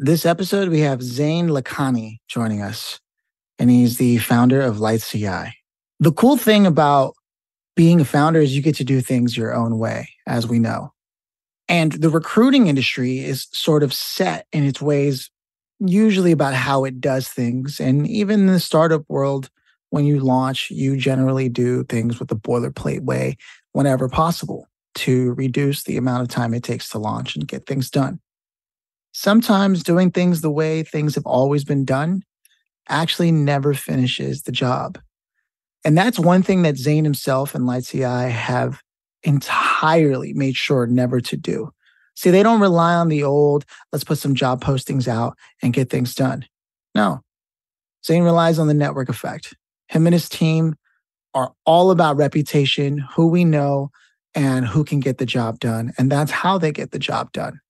This 0.00 0.26
episode, 0.26 0.70
we 0.70 0.80
have 0.80 1.04
Zain 1.04 1.50
Lakhani 1.50 2.16
joining 2.26 2.60
us, 2.60 2.98
and 3.60 3.70
he's 3.70 3.96
the 3.96 4.18
founder 4.18 4.60
of 4.60 4.80
Light 4.80 5.02
CI. 5.02 5.54
The 6.00 6.12
cool 6.16 6.36
thing 6.36 6.66
about 6.66 7.14
being 7.76 8.00
a 8.00 8.04
founder 8.04 8.40
is 8.40 8.56
you 8.56 8.60
get 8.60 8.74
to 8.76 8.84
do 8.84 9.00
things 9.00 9.36
your 9.36 9.54
own 9.54 9.78
way, 9.78 10.08
as 10.26 10.48
we 10.48 10.58
know. 10.58 10.92
And 11.68 11.92
the 11.92 12.10
recruiting 12.10 12.66
industry 12.66 13.20
is 13.20 13.46
sort 13.52 13.84
of 13.84 13.94
set 13.94 14.48
in 14.52 14.64
its 14.64 14.82
ways, 14.82 15.30
usually 15.78 16.32
about 16.32 16.54
how 16.54 16.82
it 16.82 17.00
does 17.00 17.28
things. 17.28 17.78
And 17.78 18.04
even 18.08 18.40
in 18.40 18.46
the 18.48 18.58
startup 18.58 19.04
world, 19.08 19.48
when 19.90 20.06
you 20.06 20.18
launch, 20.18 20.72
you 20.72 20.96
generally 20.96 21.48
do 21.48 21.84
things 21.84 22.18
with 22.18 22.30
the 22.30 22.36
boilerplate 22.36 23.02
way 23.02 23.36
whenever 23.74 24.08
possible 24.08 24.66
to 24.96 25.34
reduce 25.34 25.84
the 25.84 25.96
amount 25.96 26.22
of 26.22 26.28
time 26.28 26.52
it 26.52 26.64
takes 26.64 26.88
to 26.88 26.98
launch 26.98 27.36
and 27.36 27.46
get 27.46 27.66
things 27.66 27.90
done. 27.90 28.18
Sometimes 29.16 29.84
doing 29.84 30.10
things 30.10 30.40
the 30.40 30.50
way 30.50 30.82
things 30.82 31.14
have 31.14 31.24
always 31.24 31.64
been 31.64 31.84
done 31.84 32.24
actually 32.88 33.30
never 33.30 33.72
finishes 33.72 34.42
the 34.42 34.52
job. 34.52 34.98
And 35.84 35.96
that's 35.96 36.18
one 36.18 36.42
thing 36.42 36.62
that 36.62 36.76
Zain 36.76 37.04
himself 37.04 37.54
and 37.54 37.64
Light 37.64 37.84
CI 37.84 38.02
have 38.02 38.82
entirely 39.22 40.32
made 40.32 40.56
sure 40.56 40.88
never 40.88 41.20
to 41.20 41.36
do. 41.36 41.70
See, 42.16 42.30
they 42.30 42.42
don't 42.42 42.60
rely 42.60 42.94
on 42.94 43.08
the 43.08 43.22
old, 43.22 43.64
let's 43.92 44.04
put 44.04 44.18
some 44.18 44.34
job 44.34 44.62
postings 44.62 45.06
out 45.06 45.38
and 45.62 45.72
get 45.72 45.90
things 45.90 46.16
done. 46.16 46.46
No. 46.92 47.20
Zain 48.04 48.24
relies 48.24 48.58
on 48.58 48.66
the 48.66 48.74
network 48.74 49.08
effect. 49.08 49.54
Him 49.88 50.08
and 50.08 50.12
his 50.14 50.28
team 50.28 50.74
are 51.34 51.52
all 51.64 51.92
about 51.92 52.16
reputation, 52.16 52.98
who 53.14 53.28
we 53.28 53.44
know, 53.44 53.90
and 54.34 54.66
who 54.66 54.82
can 54.82 54.98
get 54.98 55.18
the 55.18 55.26
job 55.26 55.60
done. 55.60 55.92
And 55.98 56.10
that's 56.10 56.32
how 56.32 56.58
they 56.58 56.72
get 56.72 56.90
the 56.90 56.98
job 56.98 57.30
done. 57.30 57.60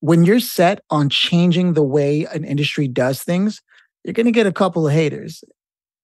When 0.00 0.24
you're 0.24 0.40
set 0.40 0.80
on 0.90 1.08
changing 1.08 1.72
the 1.72 1.82
way 1.82 2.24
an 2.32 2.44
industry 2.44 2.88
does 2.88 3.22
things, 3.22 3.60
you're 4.04 4.14
going 4.14 4.26
to 4.26 4.32
get 4.32 4.46
a 4.46 4.52
couple 4.52 4.86
of 4.86 4.92
haters 4.92 5.42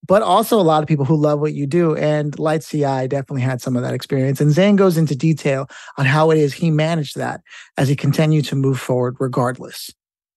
but 0.06 0.22
also 0.22 0.60
a 0.60 0.62
lot 0.62 0.82
of 0.82 0.88
people 0.88 1.04
who 1.04 1.16
love 1.16 1.40
what 1.40 1.54
you 1.54 1.66
do. 1.66 1.96
And 1.96 2.38
Light 2.38 2.62
CI 2.62 3.08
definitely 3.08 3.42
had 3.42 3.60
some 3.60 3.76
of 3.76 3.82
that 3.82 3.94
experience. 3.94 4.40
And 4.40 4.52
Zain 4.52 4.76
goes 4.76 4.96
into 4.96 5.16
detail 5.16 5.68
on 5.96 6.04
how 6.04 6.30
it 6.30 6.38
is 6.38 6.52
he 6.52 6.70
managed 6.70 7.16
that 7.16 7.40
as 7.76 7.88
he 7.88 7.96
continued 7.96 8.44
to 8.46 8.56
move 8.56 8.78
forward 8.78 9.16
regardless. 9.18 9.90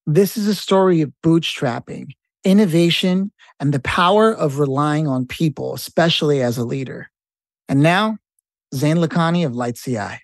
This 0.05 0.37
is 0.37 0.47
a 0.47 0.55
story 0.55 1.01
of 1.01 1.11
bootstrapping, 1.21 2.11
innovation, 2.45 3.31
and 3.59 3.73
the 3.73 3.79
power 3.81 4.31
of 4.31 4.59
relying 4.59 5.07
on 5.07 5.25
people, 5.25 5.73
especially 5.73 6.41
as 6.41 6.57
a 6.57 6.63
leader. 6.63 7.09
And 7.67 7.81
now, 7.81 8.17
Zain 8.73 8.97
Lakhani 8.97 9.45
of 9.45 9.55
Light 9.55 9.75
CI. 9.75 10.21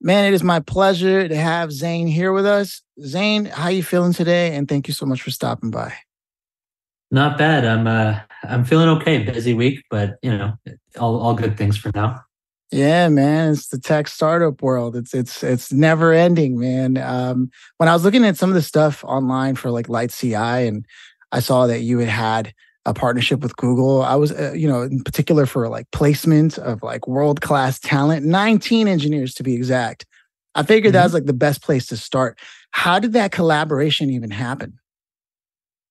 Man, 0.00 0.26
it 0.26 0.34
is 0.34 0.42
my 0.42 0.60
pleasure 0.60 1.26
to 1.26 1.36
have 1.36 1.72
Zain 1.72 2.06
here 2.06 2.32
with 2.32 2.46
us. 2.46 2.82
Zain, 3.02 3.46
how 3.46 3.68
you 3.68 3.82
feeling 3.82 4.12
today? 4.12 4.54
And 4.54 4.68
thank 4.68 4.88
you 4.88 4.94
so 4.94 5.06
much 5.06 5.22
for 5.22 5.30
stopping 5.30 5.70
by. 5.70 5.94
Not 7.10 7.38
bad. 7.38 7.64
I'm 7.64 7.86
uh 7.86 8.20
I'm 8.42 8.64
feeling 8.64 8.88
okay. 8.88 9.22
Busy 9.22 9.54
week, 9.54 9.82
but 9.90 10.16
you 10.22 10.30
know, 10.30 10.54
all 10.98 11.18
all 11.18 11.34
good 11.34 11.56
things 11.56 11.78
for 11.78 11.90
now. 11.94 12.20
Yeah, 12.72 13.08
man, 13.08 13.52
it's 13.52 13.68
the 13.68 13.78
tech 13.78 14.08
startup 14.08 14.60
world. 14.60 14.96
It's 14.96 15.14
it's 15.14 15.44
it's 15.44 15.72
never 15.72 16.12
ending, 16.12 16.58
man. 16.58 16.96
Um, 16.96 17.50
when 17.76 17.88
I 17.88 17.92
was 17.92 18.04
looking 18.04 18.24
at 18.24 18.36
some 18.36 18.50
of 18.50 18.54
the 18.54 18.62
stuff 18.62 19.04
online 19.04 19.54
for 19.54 19.70
like 19.70 19.88
Light 19.88 20.10
CI, 20.10 20.34
and 20.34 20.84
I 21.30 21.38
saw 21.40 21.68
that 21.68 21.80
you 21.80 22.00
had 22.00 22.08
had 22.08 22.54
a 22.86 22.94
partnership 22.94 23.40
with 23.40 23.56
Google. 23.56 24.02
I 24.02 24.14
was, 24.14 24.32
uh, 24.32 24.52
you 24.54 24.68
know, 24.68 24.82
in 24.82 25.02
particular 25.02 25.44
for 25.44 25.68
like 25.68 25.90
placement 25.90 26.56
of 26.56 26.82
like 26.82 27.06
world 27.06 27.40
class 27.40 27.78
talent, 27.78 28.24
19 28.24 28.88
engineers 28.88 29.34
to 29.34 29.42
be 29.42 29.54
exact. 29.54 30.06
I 30.54 30.62
figured 30.62 30.94
mm-hmm. 30.94 31.00
that 31.00 31.04
was 31.04 31.14
like 31.14 31.26
the 31.26 31.34
best 31.34 31.62
place 31.62 31.86
to 31.88 31.96
start. 31.96 32.38
How 32.70 32.98
did 32.98 33.12
that 33.12 33.32
collaboration 33.32 34.08
even 34.10 34.30
happen? 34.30 34.78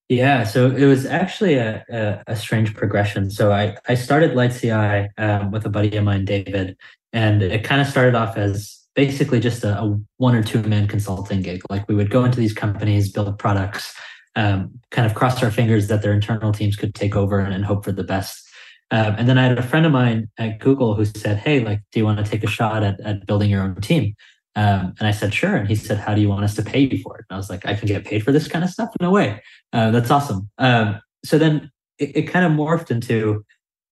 Yeah, 0.08 0.44
so 0.44 0.70
it 0.70 0.86
was 0.86 1.06
actually 1.06 1.56
a, 1.56 1.84
a, 1.90 2.24
a 2.28 2.36
strange 2.36 2.76
progression. 2.76 3.30
So 3.30 3.52
I, 3.52 3.76
I 3.88 3.96
started 3.96 4.36
Light 4.36 4.54
CI 4.54 5.10
um, 5.18 5.52
with 5.52 5.66
a 5.66 5.70
buddy 5.70 5.96
of 5.98 6.04
mine, 6.04 6.26
David, 6.26 6.78
and 7.12 7.42
it 7.42 7.64
kind 7.64 7.82
of 7.82 7.88
started 7.88 8.16
off 8.16 8.38
as 8.38 8.80
basically 8.94 9.40
just 9.40 9.64
a, 9.64 9.80
a, 9.80 10.00
one 10.18 10.36
or 10.36 10.44
two 10.44 10.62
man 10.64 10.88
consulting 10.88 11.42
gig. 11.42 11.62
Like 11.70 11.88
we 11.90 11.96
would 11.96 12.12
go 12.12 12.24
into 12.24 12.40
these 12.40 12.54
companies, 12.54 13.12
build 13.12 13.38
products, 13.40 13.96
um, 14.36 14.80
kind 14.92 15.06
of 15.06 15.16
cross 15.16 15.42
our 15.42 15.52
fingers 15.52 15.88
that 15.88 16.02
their 16.02 16.14
internal 16.14 16.52
teams 16.52 16.76
could 16.76 16.94
take 16.94 17.16
over 17.16 17.40
and, 17.40 17.54
and 17.54 17.66
hope 17.66 17.86
for 17.86 17.92
the 17.92 18.04
best. 18.04 18.48
Um, 18.92 19.16
and 19.18 19.28
then 19.28 19.38
I 19.38 19.44
had 19.44 19.58
a 19.58 19.64
friend 19.64 19.86
of 19.86 19.92
mine 19.92 20.30
at 20.38 20.60
Google 20.60 20.96
who 20.96 21.06
said, 21.06 21.38
Hey, 21.38 21.60
like, 21.60 21.82
do 21.92 22.00
you 22.00 22.06
want 22.06 22.24
to 22.24 22.30
take 22.30 22.44
a 22.44 22.48
shot 22.48 22.84
at, 22.84 23.00
at 23.02 23.26
building 23.26 23.50
your 23.50 23.64
own 23.64 23.76
team? 23.82 24.16
Um, 24.56 24.94
and 25.00 25.08
I 25.08 25.12
said, 25.12 25.34
sure. 25.34 25.56
And 25.56 25.68
he 25.68 25.76
said, 25.76 25.98
how 25.98 26.16
do 26.16 26.22
you 26.22 26.30
want 26.30 26.46
us 26.46 26.56
to 26.56 26.64
pay 26.64 26.80
you 26.80 26.98
for 27.00 27.18
it? 27.18 27.26
And 27.30 27.36
I 27.36 27.38
was 27.38 27.50
like, 27.50 27.66
I 27.66 27.76
can 27.76 27.88
get 27.88 28.06
paid 28.06 28.24
for 28.24 28.32
this 28.32 28.48
kind 28.48 28.64
of 28.64 28.70
stuff? 28.70 28.90
No 29.02 29.12
way. 29.12 29.42
Uh, 29.74 29.92
that's 29.92 30.10
awesome. 30.10 30.50
Um, 30.58 31.02
so 31.26 31.38
then 31.38 31.72
it, 32.00 32.16
it, 32.16 32.22
kind 32.24 32.46
of 32.46 32.54
morphed 32.54 32.90
into 32.90 33.44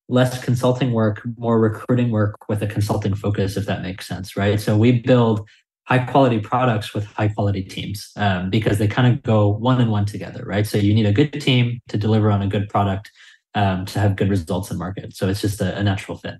less 0.07 0.41
consulting 0.41 0.93
work, 0.93 1.21
more 1.37 1.59
recruiting 1.59 2.11
work 2.11 2.47
with 2.47 2.63
a 2.63 2.67
consulting 2.67 3.13
focus, 3.13 3.57
if 3.57 3.65
that 3.65 3.81
makes 3.81 4.07
sense, 4.07 4.37
right? 4.37 4.59
So 4.59 4.77
we 4.77 4.99
build 4.99 5.47
high 5.85 5.99
quality 5.99 6.39
products 6.39 6.94
with 6.94 7.05
high 7.05 7.27
quality 7.27 7.63
teams 7.63 8.11
um, 8.16 8.49
because 8.49 8.77
they 8.77 8.88
kind 8.88 9.13
of 9.13 9.21
go 9.23 9.49
one 9.49 9.81
and 9.81 9.91
one 9.91 10.05
together, 10.05 10.44
right? 10.45 10.66
So 10.66 10.77
you 10.77 10.94
need 10.94 11.05
a 11.05 11.11
good 11.11 11.41
team 11.41 11.79
to 11.89 11.97
deliver 11.97 12.31
on 12.31 12.41
a 12.41 12.47
good 12.47 12.69
product 12.69 13.11
um, 13.53 13.85
to 13.88 13.99
have 13.99 14.16
good 14.16 14.29
results 14.29 14.72
in 14.72 14.77
market. 14.77 15.16
So 15.16 15.27
it's 15.27 15.41
just 15.41 15.61
a, 15.61 15.77
a 15.77 15.83
natural 15.83 16.17
fit. 16.17 16.35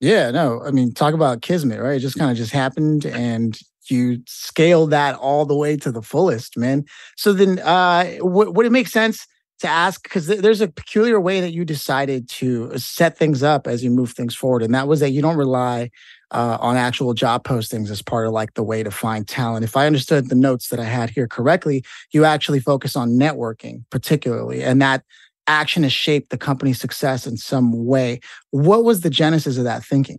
Yeah, 0.00 0.30
no, 0.30 0.62
I 0.62 0.70
mean, 0.70 0.92
talk 0.92 1.14
about 1.14 1.42
kismet, 1.42 1.80
right? 1.80 1.96
It 1.96 2.00
just 2.00 2.18
kind 2.18 2.30
of 2.30 2.36
just 2.36 2.52
happened 2.52 3.06
and 3.06 3.58
you 3.90 4.22
scaled 4.26 4.90
that 4.90 5.14
all 5.14 5.46
the 5.46 5.54
way 5.54 5.76
to 5.76 5.92
the 5.92 6.02
fullest, 6.02 6.56
man. 6.56 6.84
So 7.16 7.32
then, 7.32 7.58
uh, 7.60 8.16
w- 8.18 8.50
would 8.50 8.66
it 8.66 8.72
make 8.72 8.88
sense 8.88 9.26
to 9.60 9.68
ask? 9.68 10.02
Because 10.02 10.26
th- 10.26 10.40
there's 10.40 10.60
a 10.60 10.68
peculiar 10.68 11.20
way 11.20 11.40
that 11.40 11.52
you 11.52 11.64
decided 11.64 12.28
to 12.30 12.76
set 12.76 13.16
things 13.16 13.42
up 13.42 13.66
as 13.66 13.82
you 13.82 13.90
move 13.90 14.12
things 14.12 14.34
forward, 14.34 14.62
and 14.62 14.74
that 14.74 14.88
was 14.88 15.00
that 15.00 15.10
you 15.10 15.22
don't 15.22 15.36
rely 15.36 15.90
uh, 16.30 16.58
on 16.60 16.76
actual 16.76 17.14
job 17.14 17.44
postings 17.44 17.90
as 17.90 18.02
part 18.02 18.26
of 18.26 18.32
like 18.32 18.54
the 18.54 18.62
way 18.62 18.82
to 18.82 18.90
find 18.90 19.26
talent. 19.28 19.64
If 19.64 19.76
I 19.76 19.86
understood 19.86 20.28
the 20.28 20.34
notes 20.34 20.68
that 20.68 20.80
I 20.80 20.84
had 20.84 21.10
here 21.10 21.28
correctly, 21.28 21.84
you 22.12 22.24
actually 22.24 22.60
focus 22.60 22.96
on 22.96 23.10
networking, 23.10 23.84
particularly, 23.90 24.62
and 24.62 24.82
that 24.82 25.04
action 25.46 25.84
has 25.84 25.92
shaped 25.92 26.30
the 26.30 26.38
company's 26.38 26.80
success 26.80 27.26
in 27.26 27.36
some 27.36 27.86
way. 27.86 28.20
What 28.50 28.84
was 28.84 29.02
the 29.02 29.10
genesis 29.10 29.56
of 29.58 29.64
that 29.64 29.84
thinking? 29.84 30.18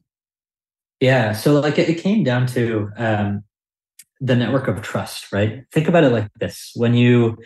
Yeah, 1.00 1.34
so 1.34 1.60
like 1.60 1.78
it, 1.78 1.90
it 1.90 2.02
came 2.02 2.24
down 2.24 2.48
to 2.48 2.90
um, 2.98 3.44
the 4.20 4.36
network 4.36 4.68
of 4.68 4.82
trust, 4.82 5.32
right? 5.32 5.64
Think 5.72 5.88
about 5.88 6.04
it 6.04 6.12
like 6.12 6.30
this: 6.40 6.72
when 6.76 6.94
you 6.94 7.38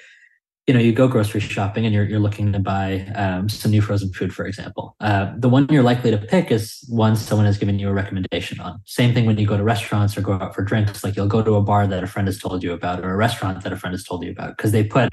you 0.67 0.73
know 0.73 0.79
you 0.79 0.91
go 0.93 1.07
grocery 1.07 1.39
shopping 1.41 1.85
and 1.85 1.93
you're 1.93 2.05
you're 2.05 2.19
looking 2.19 2.53
to 2.53 2.59
buy 2.59 3.01
um, 3.15 3.49
some 3.49 3.71
new 3.71 3.81
frozen 3.81 4.13
food, 4.13 4.33
for 4.33 4.45
example, 4.45 4.95
uh, 4.99 5.33
the 5.37 5.49
one 5.49 5.67
you're 5.69 5.83
likely 5.83 6.11
to 6.11 6.17
pick 6.17 6.51
is 6.51 6.83
one 6.87 7.15
someone 7.15 7.45
has 7.45 7.57
given 7.57 7.79
you 7.79 7.89
a 7.89 7.93
recommendation 7.93 8.59
on. 8.59 8.79
Same 8.85 9.13
thing 9.13 9.25
when 9.25 9.37
you 9.37 9.47
go 9.47 9.57
to 9.57 9.63
restaurants 9.63 10.15
or 10.17 10.21
go 10.21 10.33
out 10.33 10.53
for 10.53 10.63
drinks. 10.63 11.03
Like 11.03 11.15
you'll 11.15 11.27
go 11.27 11.41
to 11.41 11.55
a 11.55 11.61
bar 11.61 11.87
that 11.87 12.03
a 12.03 12.07
friend 12.07 12.27
has 12.27 12.37
told 12.37 12.63
you 12.63 12.73
about, 12.73 13.03
or 13.03 13.11
a 13.11 13.17
restaurant 13.17 13.63
that 13.63 13.73
a 13.73 13.77
friend 13.77 13.93
has 13.93 14.03
told 14.03 14.23
you 14.23 14.31
about, 14.31 14.55
because 14.55 14.71
they 14.71 14.83
put 14.83 15.09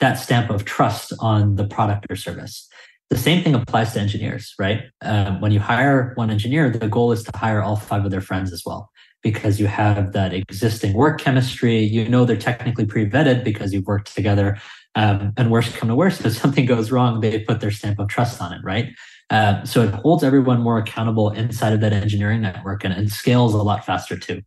that 0.00 0.14
stamp 0.14 0.50
of 0.50 0.64
trust 0.64 1.12
on 1.20 1.56
the 1.56 1.66
product 1.66 2.06
or 2.10 2.16
service. 2.16 2.66
The 3.08 3.16
same 3.16 3.44
thing 3.44 3.54
applies 3.54 3.92
to 3.92 4.00
engineers, 4.00 4.54
right? 4.58 4.82
Um, 5.02 5.40
when 5.40 5.52
you 5.52 5.60
hire 5.60 6.12
one 6.16 6.30
engineer, 6.30 6.70
the 6.70 6.88
goal 6.88 7.12
is 7.12 7.22
to 7.22 7.30
hire 7.36 7.62
all 7.62 7.76
five 7.76 8.04
of 8.04 8.10
their 8.10 8.20
friends 8.20 8.52
as 8.52 8.62
well, 8.66 8.90
because 9.22 9.58
you 9.58 9.66
have 9.66 10.12
that 10.12 10.32
existing 10.32 10.92
work 10.92 11.20
chemistry. 11.20 11.78
You 11.78 12.08
know 12.08 12.24
they're 12.24 12.36
technically 12.36 12.86
pre-vetted 12.86 13.44
because 13.44 13.72
you've 13.72 13.86
worked 13.86 14.14
together. 14.14 14.58
Um, 14.94 15.32
and 15.36 15.50
worst 15.50 15.76
come 15.76 15.88
to 15.88 15.94
worst, 15.94 16.24
if 16.24 16.36
something 16.36 16.66
goes 16.66 16.90
wrong, 16.90 17.20
they 17.20 17.40
put 17.40 17.60
their 17.60 17.70
stamp 17.70 17.98
of 17.98 18.08
trust 18.08 18.40
on 18.40 18.52
it, 18.52 18.60
right? 18.62 18.94
Uh, 19.28 19.64
so 19.64 19.82
it 19.82 19.92
holds 19.92 20.22
everyone 20.22 20.60
more 20.60 20.78
accountable 20.78 21.30
inside 21.30 21.72
of 21.72 21.80
that 21.80 21.92
engineering 21.92 22.40
network 22.40 22.84
and, 22.84 22.94
and 22.94 23.10
scales 23.10 23.54
a 23.54 23.62
lot 23.62 23.84
faster 23.84 24.16
too. 24.16 24.40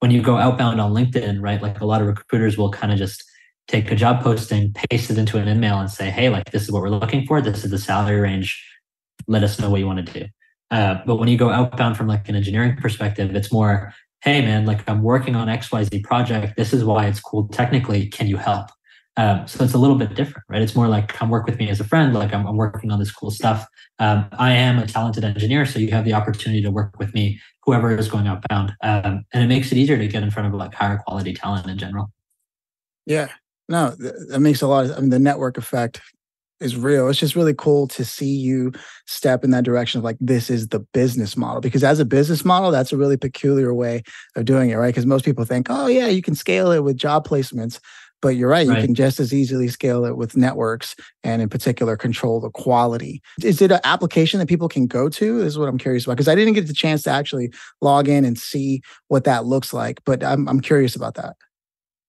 When 0.00 0.10
you 0.10 0.22
go 0.22 0.36
outbound 0.36 0.80
on 0.80 0.92
LinkedIn, 0.92 1.40
right, 1.40 1.60
like 1.60 1.80
a 1.80 1.86
lot 1.86 2.00
of 2.00 2.06
recruiters 2.06 2.56
will 2.56 2.70
kind 2.70 2.92
of 2.92 2.98
just 2.98 3.24
take 3.66 3.90
a 3.90 3.96
job 3.96 4.22
posting, 4.22 4.72
paste 4.72 5.10
it 5.10 5.18
into 5.18 5.38
an 5.38 5.48
email, 5.48 5.78
and 5.78 5.90
say, 5.90 6.10
"Hey, 6.10 6.28
like 6.28 6.50
this 6.52 6.62
is 6.62 6.70
what 6.70 6.82
we're 6.82 6.88
looking 6.88 7.26
for. 7.26 7.40
This 7.40 7.64
is 7.64 7.70
the 7.70 7.78
salary 7.78 8.20
range. 8.20 8.62
Let 9.26 9.42
us 9.42 9.58
know 9.58 9.70
what 9.70 9.80
you 9.80 9.86
want 9.86 10.06
to 10.06 10.20
do." 10.20 10.26
Uh, 10.70 10.96
but 11.06 11.16
when 11.16 11.28
you 11.28 11.36
go 11.36 11.50
outbound 11.50 11.96
from 11.96 12.06
like 12.06 12.28
an 12.28 12.36
engineering 12.36 12.76
perspective, 12.76 13.34
it's 13.34 13.50
more, 13.50 13.94
"Hey, 14.22 14.40
man, 14.40 14.66
like 14.66 14.88
I'm 14.88 15.02
working 15.02 15.36
on 15.36 15.48
X 15.48 15.70
Y 15.72 15.84
Z 15.84 16.00
project. 16.00 16.56
This 16.56 16.72
is 16.72 16.84
why 16.84 17.06
it's 17.06 17.20
cool 17.20 17.48
technically. 17.48 18.06
Can 18.06 18.26
you 18.26 18.36
help?" 18.36 18.68
Um, 19.18 19.48
so 19.48 19.64
it's 19.64 19.74
a 19.74 19.78
little 19.78 19.96
bit 19.96 20.14
different, 20.14 20.44
right? 20.48 20.62
It's 20.62 20.76
more 20.76 20.86
like 20.86 21.08
come 21.08 21.28
work 21.28 21.44
with 21.44 21.58
me 21.58 21.68
as 21.68 21.80
a 21.80 21.84
friend. 21.84 22.14
Like 22.14 22.32
I'm, 22.32 22.46
I'm 22.46 22.56
working 22.56 22.92
on 22.92 23.00
this 23.00 23.10
cool 23.10 23.32
stuff. 23.32 23.66
Um, 23.98 24.28
I 24.38 24.52
am 24.52 24.78
a 24.78 24.86
talented 24.86 25.24
engineer, 25.24 25.66
so 25.66 25.80
you 25.80 25.90
have 25.90 26.04
the 26.04 26.12
opportunity 26.12 26.62
to 26.62 26.70
work 26.70 26.96
with 27.00 27.12
me, 27.14 27.40
whoever 27.64 27.90
is 27.96 28.08
going 28.08 28.28
outbound, 28.28 28.74
um, 28.80 29.24
and 29.34 29.42
it 29.42 29.48
makes 29.48 29.72
it 29.72 29.76
easier 29.76 29.98
to 29.98 30.06
get 30.06 30.22
in 30.22 30.30
front 30.30 30.46
of 30.46 30.54
like 30.54 30.72
higher 30.72 31.02
quality 31.04 31.34
talent 31.34 31.66
in 31.66 31.76
general. 31.76 32.12
Yeah, 33.06 33.28
no, 33.68 33.90
that 33.98 34.38
makes 34.38 34.62
a 34.62 34.68
lot 34.68 34.84
of. 34.84 34.96
I 34.96 35.00
mean, 35.00 35.10
the 35.10 35.18
network 35.18 35.58
effect 35.58 36.00
is 36.60 36.76
real. 36.76 37.08
It's 37.08 37.18
just 37.18 37.36
really 37.36 37.54
cool 37.54 37.86
to 37.88 38.04
see 38.04 38.34
you 38.34 38.72
step 39.06 39.44
in 39.44 39.50
that 39.50 39.64
direction 39.64 39.98
of 39.98 40.04
like 40.04 40.16
this 40.20 40.50
is 40.50 40.68
the 40.68 40.80
business 40.80 41.36
model 41.36 41.60
because 41.60 41.84
as 41.84 42.00
a 42.00 42.04
business 42.04 42.44
model, 42.44 42.70
that's 42.70 42.92
a 42.92 42.96
really 42.96 43.16
peculiar 43.16 43.72
way 43.72 44.02
of 44.36 44.44
doing 44.44 44.70
it, 44.70 44.76
right? 44.76 44.88
Because 44.88 45.06
most 45.06 45.24
people 45.24 45.44
think, 45.44 45.68
oh 45.70 45.86
yeah, 45.86 46.08
you 46.08 46.22
can 46.22 46.34
scale 46.34 46.72
it 46.72 46.80
with 46.80 46.96
job 46.96 47.26
placements, 47.26 47.78
But 48.20 48.30
you're 48.30 48.48
right, 48.48 48.66
right, 48.66 48.80
you 48.80 48.86
can 48.86 48.94
just 48.94 49.20
as 49.20 49.32
easily 49.32 49.68
scale 49.68 50.04
it 50.04 50.16
with 50.16 50.36
networks 50.36 50.96
and 51.22 51.40
in 51.40 51.48
particular 51.48 51.96
control 51.96 52.40
the 52.40 52.50
quality. 52.50 53.22
Is 53.42 53.62
it 53.62 53.70
an 53.70 53.80
application 53.84 54.40
that 54.40 54.48
people 54.48 54.68
can 54.68 54.86
go 54.88 55.08
to? 55.08 55.38
This 55.38 55.48
is 55.48 55.58
what 55.58 55.68
I'm 55.68 55.78
curious 55.78 56.04
about 56.04 56.14
because 56.14 56.28
I 56.28 56.34
didn't 56.34 56.54
get 56.54 56.66
the 56.66 56.74
chance 56.74 57.04
to 57.04 57.10
actually 57.10 57.52
log 57.80 58.08
in 58.08 58.24
and 58.24 58.36
see 58.36 58.82
what 59.06 59.24
that 59.24 59.44
looks 59.46 59.72
like, 59.72 60.00
but 60.04 60.24
I'm 60.24 60.48
I'm 60.48 60.60
curious 60.60 60.96
about 60.96 61.14
that. 61.14 61.36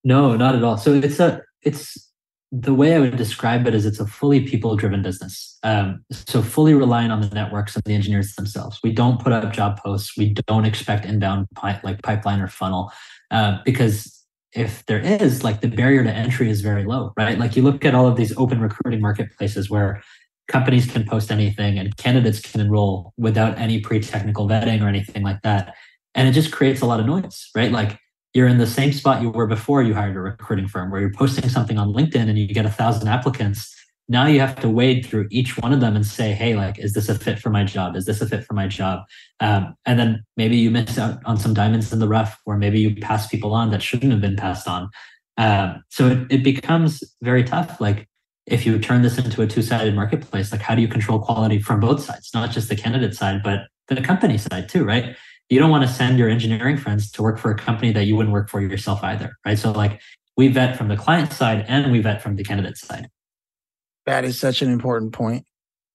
No, 0.02 0.36
not 0.36 0.56
at 0.56 0.64
all. 0.64 0.76
So 0.76 0.94
it's 0.94 1.20
a 1.20 1.42
it's 1.62 2.09
the 2.52 2.74
way 2.74 2.94
I 2.94 2.98
would 2.98 3.16
describe 3.16 3.66
it 3.66 3.74
is 3.74 3.86
it's 3.86 4.00
a 4.00 4.06
fully 4.06 4.40
people 4.40 4.74
driven 4.74 5.02
business. 5.02 5.58
Um, 5.62 6.04
so 6.10 6.42
fully 6.42 6.74
relying 6.74 7.10
on 7.10 7.20
the 7.20 7.28
networks 7.28 7.76
and 7.76 7.84
the 7.84 7.94
engineers 7.94 8.34
themselves. 8.34 8.80
We 8.82 8.92
don't 8.92 9.20
put 9.20 9.32
up 9.32 9.52
job 9.52 9.80
posts. 9.80 10.16
We 10.16 10.34
don't 10.46 10.64
expect 10.64 11.04
inbound 11.04 11.46
pi- 11.54 11.80
like 11.84 12.02
pipeline 12.02 12.40
or 12.40 12.48
funnel 12.48 12.92
uh, 13.30 13.58
because 13.64 14.16
if 14.52 14.84
there 14.86 14.98
is 14.98 15.44
like 15.44 15.60
the 15.60 15.68
barrier 15.68 16.02
to 16.02 16.10
entry 16.10 16.50
is 16.50 16.60
very 16.60 16.84
low, 16.84 17.12
right? 17.16 17.38
Like 17.38 17.54
you 17.54 17.62
look 17.62 17.84
at 17.84 17.94
all 17.94 18.08
of 18.08 18.16
these 18.16 18.36
open 18.36 18.60
recruiting 18.60 19.00
marketplaces 19.00 19.70
where 19.70 20.02
companies 20.48 20.90
can 20.90 21.04
post 21.04 21.30
anything 21.30 21.78
and 21.78 21.96
candidates 21.96 22.40
can 22.40 22.60
enroll 22.60 23.14
without 23.16 23.56
any 23.58 23.80
pre-technical 23.80 24.48
vetting 24.48 24.82
or 24.82 24.88
anything 24.88 25.22
like 25.22 25.40
that. 25.42 25.74
And 26.16 26.26
it 26.26 26.32
just 26.32 26.50
creates 26.50 26.80
a 26.80 26.86
lot 26.86 26.98
of 26.98 27.06
noise, 27.06 27.48
right? 27.54 27.70
Like 27.70 28.00
you're 28.34 28.48
in 28.48 28.58
the 28.58 28.66
same 28.66 28.92
spot 28.92 29.22
you 29.22 29.30
were 29.30 29.46
before 29.46 29.82
you 29.82 29.94
hired 29.94 30.16
a 30.16 30.20
recruiting 30.20 30.68
firm 30.68 30.90
where 30.90 31.00
you're 31.00 31.12
posting 31.12 31.48
something 31.48 31.78
on 31.78 31.92
LinkedIn 31.92 32.28
and 32.28 32.38
you 32.38 32.46
get 32.46 32.66
a 32.66 32.70
thousand 32.70 33.08
applicants. 33.08 33.74
Now 34.08 34.26
you 34.26 34.40
have 34.40 34.60
to 34.60 34.68
wade 34.68 35.06
through 35.06 35.28
each 35.30 35.56
one 35.58 35.72
of 35.72 35.80
them 35.80 35.94
and 35.94 36.04
say, 36.04 36.32
hey, 36.32 36.54
like, 36.54 36.78
is 36.78 36.94
this 36.94 37.08
a 37.08 37.14
fit 37.14 37.38
for 37.38 37.50
my 37.50 37.62
job? 37.62 37.96
Is 37.96 38.06
this 38.06 38.20
a 38.20 38.26
fit 38.26 38.44
for 38.44 38.54
my 38.54 38.66
job? 38.66 39.04
Um, 39.38 39.74
and 39.86 39.98
then 39.98 40.24
maybe 40.36 40.56
you 40.56 40.70
miss 40.70 40.98
out 40.98 41.20
on 41.24 41.38
some 41.38 41.54
diamonds 41.54 41.92
in 41.92 42.00
the 42.00 42.08
rough, 42.08 42.40
or 42.44 42.56
maybe 42.56 42.80
you 42.80 42.96
pass 42.96 43.28
people 43.28 43.54
on 43.54 43.70
that 43.70 43.82
shouldn't 43.82 44.10
have 44.10 44.20
been 44.20 44.36
passed 44.36 44.66
on. 44.66 44.90
Um, 45.36 45.82
so 45.90 46.08
it, 46.08 46.18
it 46.30 46.44
becomes 46.44 47.04
very 47.22 47.44
tough. 47.44 47.80
Like, 47.80 48.08
if 48.46 48.66
you 48.66 48.78
turn 48.80 49.02
this 49.02 49.16
into 49.16 49.42
a 49.42 49.46
two-sided 49.46 49.94
marketplace, 49.94 50.50
like 50.50 50.60
how 50.60 50.74
do 50.74 50.82
you 50.82 50.88
control 50.88 51.20
quality 51.20 51.60
from 51.60 51.78
both 51.78 52.02
sides, 52.02 52.30
not 52.34 52.50
just 52.50 52.68
the 52.68 52.76
candidate 52.76 53.14
side, 53.14 53.42
but 53.44 53.68
the 53.86 54.00
company 54.00 54.38
side 54.38 54.68
too, 54.68 54.84
right? 54.84 55.16
You 55.50 55.58
don't 55.58 55.70
want 55.70 55.86
to 55.86 55.92
send 55.92 56.16
your 56.16 56.28
engineering 56.28 56.76
friends 56.76 57.10
to 57.10 57.22
work 57.22 57.38
for 57.38 57.50
a 57.50 57.56
company 57.56 57.92
that 57.92 58.04
you 58.04 58.16
wouldn't 58.16 58.32
work 58.32 58.48
for 58.48 58.60
yourself 58.60 59.02
either, 59.02 59.36
right? 59.44 59.58
So 59.58 59.72
like 59.72 60.00
we 60.36 60.48
vet 60.48 60.78
from 60.78 60.88
the 60.88 60.96
client 60.96 61.32
side 61.32 61.66
and 61.68 61.90
we 61.92 62.00
vet 62.00 62.22
from 62.22 62.36
the 62.36 62.44
candidate 62.44 62.78
side. 62.78 63.08
That 64.06 64.24
is 64.24 64.38
such 64.38 64.62
an 64.62 64.70
important 64.70 65.12
point. 65.12 65.44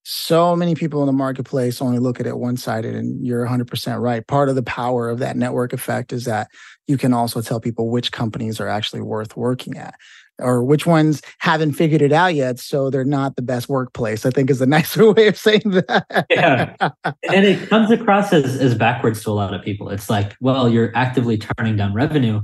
So 0.04 0.56
many 0.56 0.76
people 0.76 1.02
in 1.02 1.08
the 1.08 1.14
marketplace 1.14 1.82
only 1.82 1.98
look 1.98 2.20
at 2.20 2.28
it 2.28 2.38
one 2.38 2.58
sided, 2.58 2.94
and 2.94 3.26
you're 3.26 3.44
100% 3.44 4.00
right. 4.00 4.28
Part 4.28 4.50
of 4.50 4.56
the 4.56 4.62
power 4.62 5.10
of 5.10 5.18
that 5.18 5.36
network 5.36 5.74
effect 5.74 6.14
is 6.14 6.26
that 6.26 6.48
you 6.86 6.96
can 6.96 7.12
also 7.12 7.42
tell 7.42 7.60
people 7.60 7.90
which 7.90 8.12
companies 8.12 8.60
are 8.60 8.68
actually 8.68 9.02
worth 9.02 9.36
working 9.36 9.78
at 9.78 9.96
or 10.40 10.64
which 10.64 10.86
ones 10.86 11.22
haven't 11.40 11.74
figured 11.74 12.02
it 12.02 12.12
out 12.12 12.36
yet 12.36 12.60
so 12.60 12.90
they're 12.90 13.04
not 13.04 13.36
the 13.36 13.42
best 13.42 13.70
workplace 13.70 14.26
i 14.26 14.30
think 14.30 14.50
is 14.50 14.62
a 14.62 14.66
nicer 14.76 15.12
way 15.14 15.28
of 15.28 15.38
saying 15.38 15.62
that. 15.66 16.26
Yeah. 16.30 16.76
And 17.32 17.46
it 17.46 17.70
comes 17.70 17.92
across 17.92 18.32
as, 18.34 18.58
as 18.58 18.76
backwards 18.76 19.24
to 19.24 19.30
a 19.30 19.32
lot 19.32 19.54
of 19.54 19.64
people. 19.64 19.90
It's 19.90 20.10
like 20.10 20.36
well 20.40 20.70
you're 20.70 20.92
actively 20.96 21.38
turning 21.38 21.76
down 21.76 21.94
revenue. 21.94 22.42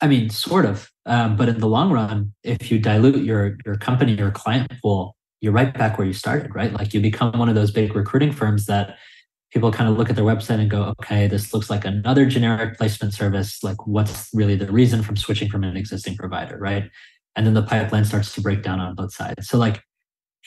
I 0.00 0.06
mean 0.06 0.30
sort 0.30 0.64
of 0.64 0.90
um, 1.06 1.36
but 1.36 1.48
in 1.48 1.58
the 1.58 1.66
long 1.66 1.92
run 1.92 2.32
if 2.42 2.70
you 2.70 2.78
dilute 2.78 3.24
your 3.24 3.56
your 3.64 3.76
company 3.76 4.20
or 4.20 4.30
client 4.30 4.72
pool 4.82 5.16
you're 5.40 5.52
right 5.52 5.72
back 5.76 5.98
where 5.98 6.06
you 6.06 6.12
started 6.12 6.54
right? 6.54 6.72
Like 6.72 6.94
you 6.94 7.00
become 7.00 7.38
one 7.38 7.48
of 7.48 7.54
those 7.54 7.70
big 7.70 7.94
recruiting 7.94 8.32
firms 8.32 8.66
that 8.66 8.96
people 9.52 9.72
kind 9.72 9.88
of 9.90 9.96
look 9.96 10.10
at 10.10 10.16
their 10.16 10.24
website 10.24 10.60
and 10.60 10.70
go, 10.70 10.94
okay, 11.00 11.26
this 11.26 11.54
looks 11.54 11.70
like 11.70 11.84
another 11.84 12.26
generic 12.26 12.76
placement 12.76 13.14
service. 13.14 13.62
Like, 13.62 13.86
what's 13.86 14.28
really 14.34 14.56
the 14.56 14.70
reason 14.70 15.02
from 15.02 15.16
switching 15.16 15.48
from 15.48 15.64
an 15.64 15.76
existing 15.76 16.16
provider, 16.16 16.58
right? 16.58 16.90
And 17.34 17.46
then 17.46 17.54
the 17.54 17.62
pipeline 17.62 18.04
starts 18.04 18.34
to 18.34 18.40
break 18.40 18.62
down 18.62 18.80
on 18.80 18.94
both 18.94 19.12
sides. 19.12 19.48
So, 19.48 19.58
like, 19.58 19.82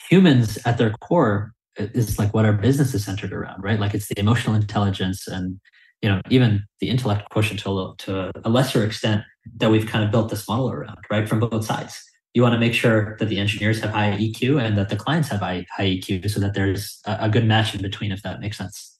humans 0.08 0.58
at 0.64 0.78
their 0.78 0.90
core 0.90 1.52
is 1.76 2.18
like 2.18 2.34
what 2.34 2.44
our 2.44 2.52
business 2.52 2.94
is 2.94 3.04
centered 3.04 3.32
around, 3.32 3.62
right? 3.62 3.80
Like, 3.80 3.94
it's 3.94 4.08
the 4.08 4.18
emotional 4.18 4.54
intelligence 4.54 5.26
and 5.26 5.60
you 6.00 6.08
know 6.08 6.20
even 6.30 6.64
the 6.80 6.88
intellect 6.88 7.30
quotient 7.30 7.60
to 7.60 7.70
a, 7.70 7.94
to 7.98 8.32
a 8.44 8.50
lesser 8.50 8.84
extent 8.84 9.22
that 9.58 9.70
we've 9.70 9.86
kind 9.86 10.04
of 10.04 10.10
built 10.10 10.30
this 10.30 10.48
model 10.48 10.70
around, 10.70 10.98
right? 11.10 11.28
From 11.28 11.40
both 11.40 11.64
sides 11.64 12.02
you 12.34 12.42
want 12.42 12.54
to 12.54 12.58
make 12.58 12.74
sure 12.74 13.16
that 13.18 13.28
the 13.28 13.38
engineers 13.38 13.80
have 13.80 13.90
high 13.90 14.12
EQ 14.12 14.62
and 14.62 14.78
that 14.78 14.88
the 14.88 14.96
clients 14.96 15.28
have 15.28 15.40
high, 15.40 15.66
high 15.70 15.86
EQ 15.86 16.30
so 16.30 16.40
that 16.40 16.54
there's 16.54 17.00
a, 17.06 17.18
a 17.22 17.28
good 17.28 17.44
match 17.44 17.74
in 17.74 17.82
between, 17.82 18.12
if 18.12 18.22
that 18.22 18.40
makes 18.40 18.56
sense. 18.56 18.92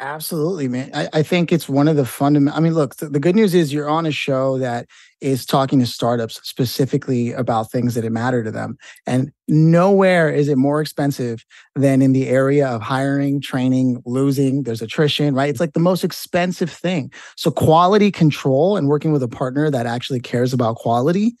Absolutely, 0.00 0.66
man. 0.66 0.90
I, 0.92 1.08
I, 1.12 1.22
think 1.22 1.52
it's 1.52 1.68
one 1.68 1.86
of 1.86 1.94
the 1.94 2.04
fundamental. 2.04 2.58
I 2.58 2.60
mean, 2.60 2.74
look, 2.74 2.96
the, 2.96 3.08
the, 3.08 3.20
good 3.20 3.36
news 3.36 3.54
is 3.54 3.72
you're 3.72 3.88
on 3.88 4.06
a 4.06 4.10
show 4.10 4.58
that 4.58 4.88
is 5.20 5.46
talking 5.46 5.78
to 5.78 5.86
startups 5.86 6.40
specifically 6.42 7.30
about 7.30 7.70
things 7.70 7.94
that 7.94 8.10
matter 8.10 8.42
to 8.42 8.50
them. 8.50 8.76
And 9.06 9.30
nowhere 9.46 10.28
is 10.28 10.48
it 10.48 10.58
more 10.58 10.80
expensive 10.80 11.44
than 11.76 12.02
in 12.02 12.12
the 12.12 12.26
area 12.26 12.66
of 12.66 12.82
hiring, 12.82 13.40
training, 13.40 14.02
losing. 14.04 14.64
There's 14.64 14.82
attrition, 14.82 15.32
right? 15.32 15.48
It's 15.48 15.60
like 15.60 15.74
the 15.74 15.80
most 15.80 16.02
expensive 16.02 16.72
thing. 16.72 17.12
So, 17.36 17.52
quality 17.52 18.10
control 18.10 18.76
and 18.76 18.88
working 18.88 19.12
with 19.12 19.22
a 19.22 19.28
partner 19.28 19.70
that 19.70 19.86
actually 19.86 20.18
cares 20.18 20.52
about 20.52 20.74
quality 20.74 21.36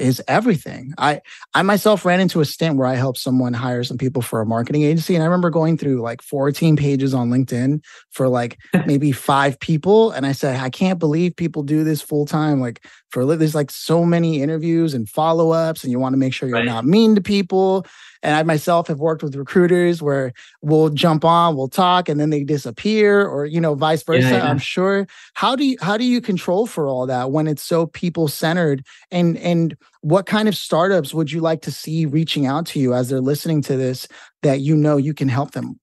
is 0.00 0.22
everything. 0.26 0.94
I 0.98 1.20
I 1.54 1.62
myself 1.62 2.04
ran 2.04 2.20
into 2.20 2.40
a 2.40 2.44
stint 2.44 2.76
where 2.76 2.86
I 2.86 2.94
helped 2.94 3.18
someone 3.18 3.52
hire 3.52 3.84
some 3.84 3.98
people 3.98 4.22
for 4.22 4.40
a 4.40 4.46
marketing 4.46 4.82
agency 4.82 5.14
and 5.14 5.22
I 5.22 5.26
remember 5.26 5.50
going 5.50 5.76
through 5.76 6.00
like 6.00 6.22
14 6.22 6.76
pages 6.76 7.14
on 7.14 7.30
LinkedIn 7.30 7.82
for 8.10 8.28
like 8.28 8.58
maybe 8.86 9.12
5 9.12 9.60
people 9.60 10.10
and 10.10 10.26
I 10.26 10.32
said 10.32 10.58
I 10.60 10.70
can't 10.70 10.98
believe 10.98 11.36
people 11.36 11.62
do 11.62 11.84
this 11.84 12.00
full 12.00 12.26
time 12.26 12.60
like 12.60 12.84
for 13.10 13.36
there's 13.36 13.54
like 13.54 13.70
so 13.70 14.04
many 14.04 14.42
interviews 14.42 14.94
and 14.94 15.08
follow-ups 15.08 15.82
and 15.82 15.90
you 15.90 15.98
want 15.98 16.12
to 16.12 16.18
make 16.18 16.32
sure 16.32 16.48
you're 16.48 16.58
right. 16.58 16.64
not 16.64 16.84
mean 16.84 17.14
to 17.14 17.20
people 17.20 17.86
and 18.22 18.34
I 18.34 18.42
myself 18.42 18.88
have 18.88 18.98
worked 18.98 19.22
with 19.22 19.34
recruiters 19.34 20.02
where 20.02 20.32
we'll 20.60 20.90
jump 20.90 21.24
on, 21.24 21.56
we'll 21.56 21.68
talk, 21.68 22.08
and 22.08 22.20
then 22.20 22.30
they 22.30 22.44
disappear, 22.44 23.26
or 23.26 23.46
you 23.46 23.60
know, 23.60 23.74
vice 23.74 24.02
versa. 24.02 24.28
Yeah, 24.28 24.36
yeah. 24.38 24.50
I'm 24.50 24.58
sure. 24.58 25.06
How 25.34 25.56
do 25.56 25.64
you 25.64 25.76
how 25.80 25.96
do 25.96 26.04
you 26.04 26.20
control 26.20 26.66
for 26.66 26.86
all 26.86 27.06
that 27.06 27.30
when 27.30 27.46
it's 27.46 27.62
so 27.62 27.86
people 27.86 28.28
centered? 28.28 28.84
And 29.10 29.38
and 29.38 29.76
what 30.02 30.26
kind 30.26 30.48
of 30.48 30.54
startups 30.54 31.14
would 31.14 31.32
you 31.32 31.40
like 31.40 31.62
to 31.62 31.72
see 31.72 32.06
reaching 32.06 32.46
out 32.46 32.66
to 32.66 32.80
you 32.80 32.94
as 32.94 33.08
they're 33.08 33.20
listening 33.20 33.62
to 33.62 33.76
this 33.76 34.06
that 34.42 34.60
you 34.60 34.76
know 34.76 34.96
you 34.96 35.14
can 35.14 35.28
help 35.28 35.52
them? 35.52 35.80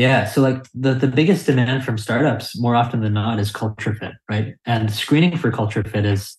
Yeah, 0.00 0.24
so 0.24 0.40
like 0.40 0.64
the 0.72 0.94
the 0.94 1.06
biggest 1.06 1.44
demand 1.44 1.84
from 1.84 1.98
startups 1.98 2.58
more 2.58 2.74
often 2.74 3.02
than 3.02 3.12
not 3.12 3.38
is 3.38 3.52
culture 3.52 3.94
fit, 3.94 4.12
right? 4.30 4.54
And 4.64 4.90
screening 4.90 5.36
for 5.36 5.50
culture 5.52 5.84
fit 5.84 6.06
is 6.06 6.34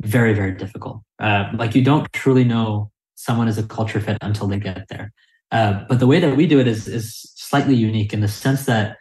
very 0.00 0.32
very 0.32 0.52
difficult. 0.52 1.02
Uh, 1.18 1.50
like 1.52 1.74
you 1.74 1.84
don't 1.84 2.10
truly 2.14 2.42
know 2.42 2.90
someone 3.14 3.48
is 3.48 3.58
a 3.58 3.64
culture 3.64 4.00
fit 4.00 4.16
until 4.22 4.46
they 4.46 4.58
get 4.58 4.86
there. 4.88 5.12
Uh, 5.50 5.84
but 5.90 6.00
the 6.00 6.06
way 6.06 6.20
that 6.20 6.38
we 6.38 6.46
do 6.46 6.58
it 6.58 6.66
is 6.66 6.88
is 6.88 7.30
slightly 7.36 7.74
unique 7.74 8.14
in 8.14 8.20
the 8.20 8.28
sense 8.28 8.64
that 8.64 8.96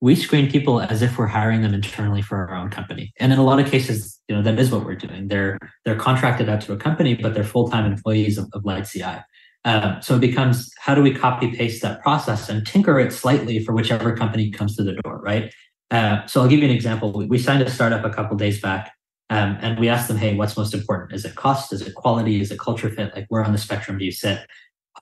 we 0.00 0.14
screen 0.14 0.48
people 0.48 0.80
as 0.80 1.02
if 1.02 1.18
we're 1.18 1.26
hiring 1.26 1.62
them 1.62 1.74
internally 1.74 2.22
for 2.22 2.36
our 2.38 2.54
own 2.54 2.70
company. 2.70 3.12
And 3.18 3.32
in 3.32 3.40
a 3.40 3.44
lot 3.44 3.58
of 3.58 3.68
cases, 3.68 4.20
you 4.28 4.36
know, 4.36 4.42
that 4.42 4.60
is 4.60 4.70
what 4.70 4.84
we're 4.84 4.94
doing. 4.94 5.26
They're 5.26 5.58
they're 5.84 5.96
contracted 5.98 6.48
out 6.48 6.60
to 6.62 6.72
a 6.72 6.76
company, 6.76 7.14
but 7.14 7.34
they're 7.34 7.42
full-time 7.42 7.84
employees 7.84 8.38
of, 8.38 8.48
of 8.52 8.64
Light 8.64 8.86
CI. 8.86 9.24
Um, 9.64 10.00
so 10.00 10.16
it 10.16 10.20
becomes 10.20 10.70
how 10.78 10.94
do 10.94 11.02
we 11.02 11.14
copy 11.14 11.52
paste 11.52 11.82
that 11.82 12.02
process 12.02 12.48
and 12.48 12.66
tinker 12.66 12.98
it 12.98 13.12
slightly 13.12 13.62
for 13.62 13.72
whichever 13.72 14.16
company 14.16 14.50
comes 14.50 14.76
to 14.76 14.82
the 14.82 14.94
door, 14.94 15.20
right? 15.20 15.52
Uh, 15.90 16.24
so 16.26 16.40
I'll 16.40 16.48
give 16.48 16.60
you 16.60 16.64
an 16.64 16.74
example. 16.74 17.12
We, 17.12 17.26
we 17.26 17.38
signed 17.38 17.62
a 17.62 17.70
startup 17.70 18.04
a 18.04 18.10
couple 18.10 18.36
days 18.36 18.60
back 18.60 18.92
um, 19.28 19.58
and 19.60 19.78
we 19.78 19.88
asked 19.88 20.08
them, 20.08 20.16
hey, 20.16 20.34
what's 20.34 20.56
most 20.56 20.74
important? 20.74 21.12
Is 21.12 21.24
it 21.24 21.36
cost? 21.36 21.72
Is 21.72 21.82
it 21.82 21.94
quality? 21.94 22.40
Is 22.40 22.50
it 22.50 22.58
culture 22.58 22.90
fit? 22.90 23.14
Like, 23.14 23.26
where 23.28 23.44
on 23.44 23.52
the 23.52 23.58
spectrum 23.58 23.98
do 23.98 24.04
you 24.04 24.12
sit? 24.12 24.40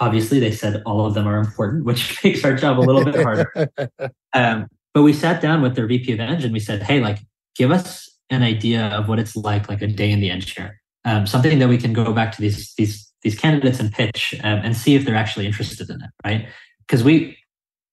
Obviously, 0.00 0.38
they 0.38 0.52
said 0.52 0.82
all 0.84 1.06
of 1.06 1.14
them 1.14 1.26
are 1.26 1.38
important, 1.38 1.84
which 1.86 2.22
makes 2.24 2.44
our 2.44 2.54
job 2.54 2.78
a 2.78 2.80
little 2.80 3.04
bit 3.04 3.16
harder. 3.16 3.70
Um, 4.34 4.66
but 4.92 5.02
we 5.02 5.12
sat 5.12 5.40
down 5.40 5.62
with 5.62 5.74
their 5.74 5.86
VP 5.86 6.12
of 6.12 6.20
Eng 6.20 6.42
and 6.42 6.52
we 6.52 6.60
said, 6.60 6.82
hey, 6.82 7.00
like, 7.00 7.18
give 7.56 7.70
us 7.70 8.08
an 8.30 8.42
idea 8.42 8.88
of 8.88 9.08
what 9.08 9.18
it's 9.18 9.34
like, 9.34 9.68
like 9.68 9.80
a 9.80 9.86
day 9.86 10.10
in 10.10 10.20
the 10.20 10.30
engineer. 10.30 10.80
Um, 11.04 11.26
something 11.26 11.58
that 11.58 11.68
we 11.68 11.78
can 11.78 11.92
go 11.92 12.12
back 12.12 12.32
to 12.32 12.40
these 12.40 12.74
these 12.74 13.07
these 13.22 13.38
candidates 13.38 13.80
and 13.80 13.92
pitch 13.92 14.34
um, 14.42 14.60
and 14.64 14.76
see 14.76 14.94
if 14.94 15.04
they're 15.04 15.16
actually 15.16 15.46
interested 15.46 15.90
in 15.90 16.00
it, 16.02 16.10
right? 16.24 16.48
Because 16.80 17.02
we 17.02 17.36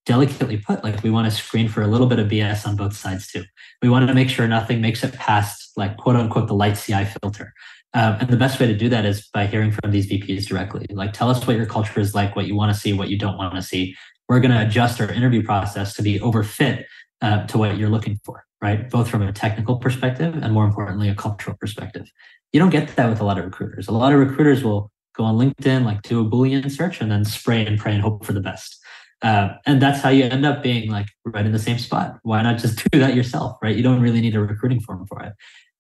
delicately 0.06 0.58
put, 0.58 0.84
like 0.84 1.02
we 1.04 1.10
want 1.10 1.26
to 1.26 1.36
screen 1.36 1.68
for 1.68 1.82
a 1.82 1.88
little 1.88 2.08
bit 2.08 2.20
of 2.20 2.28
BS 2.28 2.68
on 2.68 2.76
both 2.76 2.96
sides 2.96 3.28
too. 3.28 3.44
We 3.82 3.90
want 3.90 4.08
to 4.08 4.14
make 4.14 4.30
sure 4.30 4.48
nothing 4.48 4.82
makes 4.82 5.04
it 5.04 5.14
past 5.14 5.72
like 5.76 5.98
quote 5.98 6.16
unquote 6.16 6.48
the 6.48 6.54
light 6.54 6.76
CI 6.76 7.06
filter. 7.06 7.54
Um, 7.94 8.18
and 8.20 8.30
the 8.30 8.38
best 8.38 8.60
way 8.60 8.68
to 8.68 8.76
do 8.76 8.90
that 8.90 9.06
is 9.06 9.28
by 9.34 9.48
hearing 9.48 9.72
from 9.72 9.92
these 9.92 10.08
VPs 10.08 10.48
directly. 10.48 10.86
Like, 10.90 11.14
tell 11.14 11.30
us 11.30 11.48
what 11.48 11.56
your 11.56 11.66
culture 11.66 12.02
is 12.02 12.14
like, 12.14 12.36
what 12.36 12.46
you 12.46 12.54
want 12.54 12.74
to 12.74 12.80
see, 12.80 12.92
what 12.92 13.10
you 13.10 13.18
don't 13.18 13.38
want 13.38 13.56
to 13.56 13.62
see. 13.62 13.96
We're 14.28 14.42
going 14.42 14.52
to 14.52 14.66
adjust 14.66 15.00
our 15.00 15.10
interview 15.10 15.44
process 15.44 15.94
to 15.96 16.02
be 16.02 16.20
overfit 16.20 16.84
uh, 17.22 17.46
to 17.48 17.58
what 17.58 17.78
you're 17.78 17.90
looking 17.90 18.20
for, 18.26 18.44
right? 18.62 18.90
Both 18.90 19.08
from 19.08 19.22
a 19.22 19.32
technical 19.32 19.78
perspective 19.78 20.36
and 20.36 20.54
more 20.54 20.66
importantly, 20.66 21.08
a 21.08 21.16
cultural 21.16 21.56
perspective. 21.56 22.12
You 22.52 22.60
don't 22.60 22.70
get 22.70 22.96
that 22.98 23.10
with 23.10 23.22
a 23.22 23.24
lot 23.24 23.38
of 23.38 23.46
recruiters. 23.46 23.88
A 23.88 23.94
lot 23.94 24.12
of 24.12 24.20
recruiters 24.20 24.62
will 24.62 24.92
go 25.16 25.24
on 25.24 25.38
LinkedIn, 25.38 25.86
like 25.86 26.02
do 26.02 26.22
a 26.22 26.26
Boolean 26.26 26.70
search 26.72 27.02
and 27.02 27.12
then 27.12 27.26
spray 27.26 27.66
and 27.66 27.80
pray 27.80 27.94
and 27.94 28.02
hope 28.02 28.26
for 28.26 28.34
the 28.34 28.42
best. 28.42 28.80
Uh, 29.22 29.56
and 29.66 29.82
that's 29.82 30.02
how 30.02 30.10
you 30.10 30.26
end 30.26 30.46
up 30.46 30.62
being 30.62 30.92
like 30.92 31.08
right 31.26 31.46
in 31.46 31.52
the 31.52 31.60
same 31.60 31.80
spot. 31.80 32.18
Why 32.24 32.42
not 32.42 32.60
just 32.60 32.88
do 32.92 33.00
that 33.00 33.16
yourself, 33.16 33.58
right? 33.62 33.76
You 33.76 33.84
don't 33.84 34.02
really 34.02 34.22
need 34.22 34.36
a 34.36 34.42
recruiting 34.42 34.80
firm 34.80 35.06
for 35.08 35.22
it. 35.22 35.34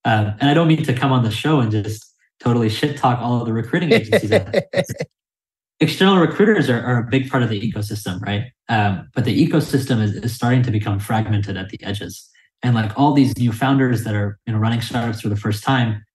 Um, 0.05 0.33
and 0.39 0.49
I 0.49 0.53
don't 0.53 0.67
mean 0.67 0.83
to 0.83 0.93
come 0.93 1.11
on 1.11 1.23
the 1.23 1.31
show 1.31 1.59
and 1.59 1.71
just 1.71 2.05
totally 2.39 2.69
shit 2.69 2.97
talk 2.97 3.19
all 3.19 3.39
of 3.39 3.45
the 3.45 3.53
recruiting 3.53 3.91
agencies. 3.91 4.31
External 5.79 6.17
recruiters 6.17 6.69
are, 6.69 6.81
are, 6.81 6.99
a 6.99 7.03
big 7.03 7.29
part 7.29 7.43
of 7.43 7.49
the 7.49 7.59
ecosystem, 7.59 8.21
right? 8.21 8.45
Um, 8.69 9.09
but 9.13 9.25
the 9.25 9.47
ecosystem 9.47 10.01
is, 10.01 10.13
is 10.13 10.33
starting 10.33 10.63
to 10.63 10.71
become 10.71 10.99
fragmented 10.99 11.57
at 11.57 11.69
the 11.69 11.83
edges. 11.83 12.29
And 12.63 12.75
like 12.75 12.97
all 12.97 13.13
these 13.13 13.37
new 13.37 13.51
founders 13.51 14.05
that 14.05 14.15
are 14.15 14.39
you 14.45 14.53
know 14.53 14.59
running 14.59 14.81
startups 14.81 15.21
for 15.21 15.29
the 15.29 15.35
first 15.35 15.63
time, 15.63 16.05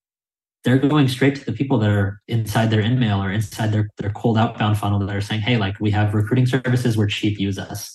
they're 0.64 0.78
going 0.78 1.08
straight 1.08 1.36
to 1.36 1.44
the 1.44 1.52
people 1.52 1.78
that 1.78 1.90
are 1.90 2.20
inside 2.28 2.70
their 2.70 2.82
InMail 2.82 3.18
or 3.18 3.32
inside 3.32 3.72
their, 3.72 3.88
their 3.96 4.10
cold 4.10 4.36
outbound 4.36 4.78
funnel 4.78 4.98
that 4.98 5.16
are 5.16 5.20
saying, 5.20 5.40
hey, 5.40 5.56
like 5.56 5.78
we 5.80 5.90
have 5.90 6.14
recruiting 6.14 6.46
services, 6.46 6.96
we're 6.96 7.06
cheap, 7.06 7.38
use 7.38 7.58
us. 7.58 7.92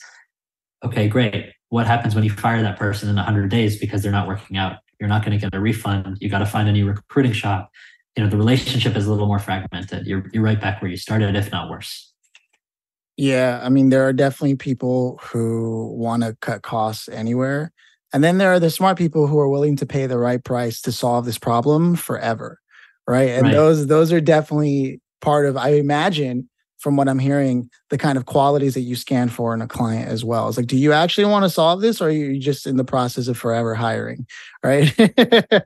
Okay, 0.84 1.08
great. 1.08 1.54
What 1.70 1.86
happens 1.86 2.16
when 2.16 2.24
you 2.24 2.30
fire 2.30 2.62
that 2.62 2.78
person 2.78 3.10
in 3.10 3.16
100 3.16 3.50
days 3.50 3.78
because 3.78 4.02
they're 4.02 4.12
not 4.12 4.28
working 4.28 4.58
out? 4.58 4.78
You're 5.00 5.10
not 5.10 5.24
going 5.24 5.38
to 5.38 5.44
get 5.44 5.54
a 5.54 5.60
refund. 5.60 6.18
You 6.22 6.30
got 6.30 6.40
to 6.40 6.46
find 6.46 6.68
a 6.68 6.72
new 6.72 6.88
recruiting 6.88 7.34
shop. 7.34 7.70
You 8.16 8.24
know, 8.24 8.30
the 8.30 8.38
relationship 8.38 8.96
is 8.96 9.06
a 9.06 9.12
little 9.12 9.28
more 9.28 9.40
fragmented. 9.40 10.08
You're, 10.08 10.26
you're 10.32 10.44
right 10.44 10.60
back 10.60 10.82
where 10.82 10.90
you 10.90 10.98
started, 10.98 11.36
if 11.36 11.52
not 11.52 11.70
worse. 11.70 12.14
Yeah. 13.18 13.60
I 13.62 13.70
mean, 13.70 13.90
there 13.90 14.08
are 14.08 14.14
definitely 14.14 14.56
people 14.56 15.20
who 15.22 15.94
want 15.96 16.24
to 16.24 16.36
cut 16.42 16.62
costs 16.62 17.10
anywhere. 17.10 17.72
And 18.16 18.24
then 18.24 18.38
there 18.38 18.54
are 18.54 18.62
the 18.62 18.70
smart 18.70 18.98
people 18.98 19.28
who 19.28 19.38
are 19.40 19.50
willing 19.50 19.76
to 19.76 19.86
pay 19.86 20.08
the 20.08 20.18
right 20.18 20.42
price 20.42 20.80
to 20.84 20.94
solve 20.94 21.26
this 21.26 21.38
problem 21.38 21.98
forever. 21.98 22.62
Right. 23.06 23.32
And 23.32 23.44
right. 23.44 23.52
those 23.52 23.88
those 23.88 24.14
are 24.14 24.22
definitely 24.22 25.02
part 25.20 25.46
of 25.46 25.58
I 25.58 25.72
imagine 25.72 26.50
from 26.78 26.96
what 26.96 27.10
I'm 27.10 27.20
hearing, 27.20 27.70
the 27.90 27.98
kind 27.98 28.18
of 28.18 28.26
qualities 28.26 28.74
that 28.76 28.82
you 28.82 28.96
scan 28.96 29.28
for 29.28 29.54
in 29.54 29.62
a 29.62 29.68
client 29.68 30.08
as 30.08 30.24
well. 30.24 30.48
It's 30.48 30.56
like, 30.56 30.68
do 30.68 30.78
you 30.78 30.94
actually 30.94 31.26
want 31.26 31.44
to 31.44 31.50
solve 31.50 31.82
this 31.82 32.00
or 32.00 32.08
are 32.08 32.12
you 32.12 32.40
just 32.40 32.66
in 32.66 32.78
the 32.78 32.86
process 32.86 33.28
of 33.28 33.38
forever 33.38 33.76
hiring? 33.76 34.26
Right. 34.64 34.98
yeah. 34.98 35.60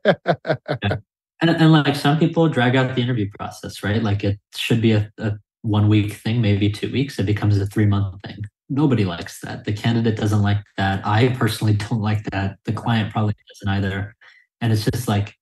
and, 1.41 1.51
and 1.51 1.72
like 1.72 1.96
some 1.96 2.18
people 2.18 2.50
drag 2.50 2.75
out 2.75 2.96
the 2.96 3.01
interview 3.01 3.29
process, 3.38 3.84
right? 3.84 4.01
Like 4.01 4.24
it 4.24 4.39
should 4.56 4.82
be 4.82 4.94
a, 4.94 5.12
a 5.20 5.34
one 5.62 5.88
week 5.88 6.13
thing, 6.13 6.41
maybe 6.41 6.72
two 6.72 6.91
weeks. 6.91 7.20
It 7.20 7.27
becomes 7.27 7.60
a 7.60 7.68
three 7.68 7.86
month 7.86 8.20
thing 8.25 8.44
nobody 8.70 9.06
likes 9.06 9.40
that. 9.42 9.66
The 9.66 9.74
candidate 9.74 10.18
doesn't 10.18 10.42
like 10.42 10.64
that. 10.78 11.06
I 11.06 11.30
personally 11.30 11.74
don't 11.90 12.02
like 12.02 12.24
that. 12.32 12.58
The 12.66 12.74
client 12.74 13.12
probably 13.12 13.36
doesn't 13.50 13.76
either. 13.78 14.16
And 14.62 14.72
it's 14.72 14.86
just 14.86 15.08
like 15.08 15.36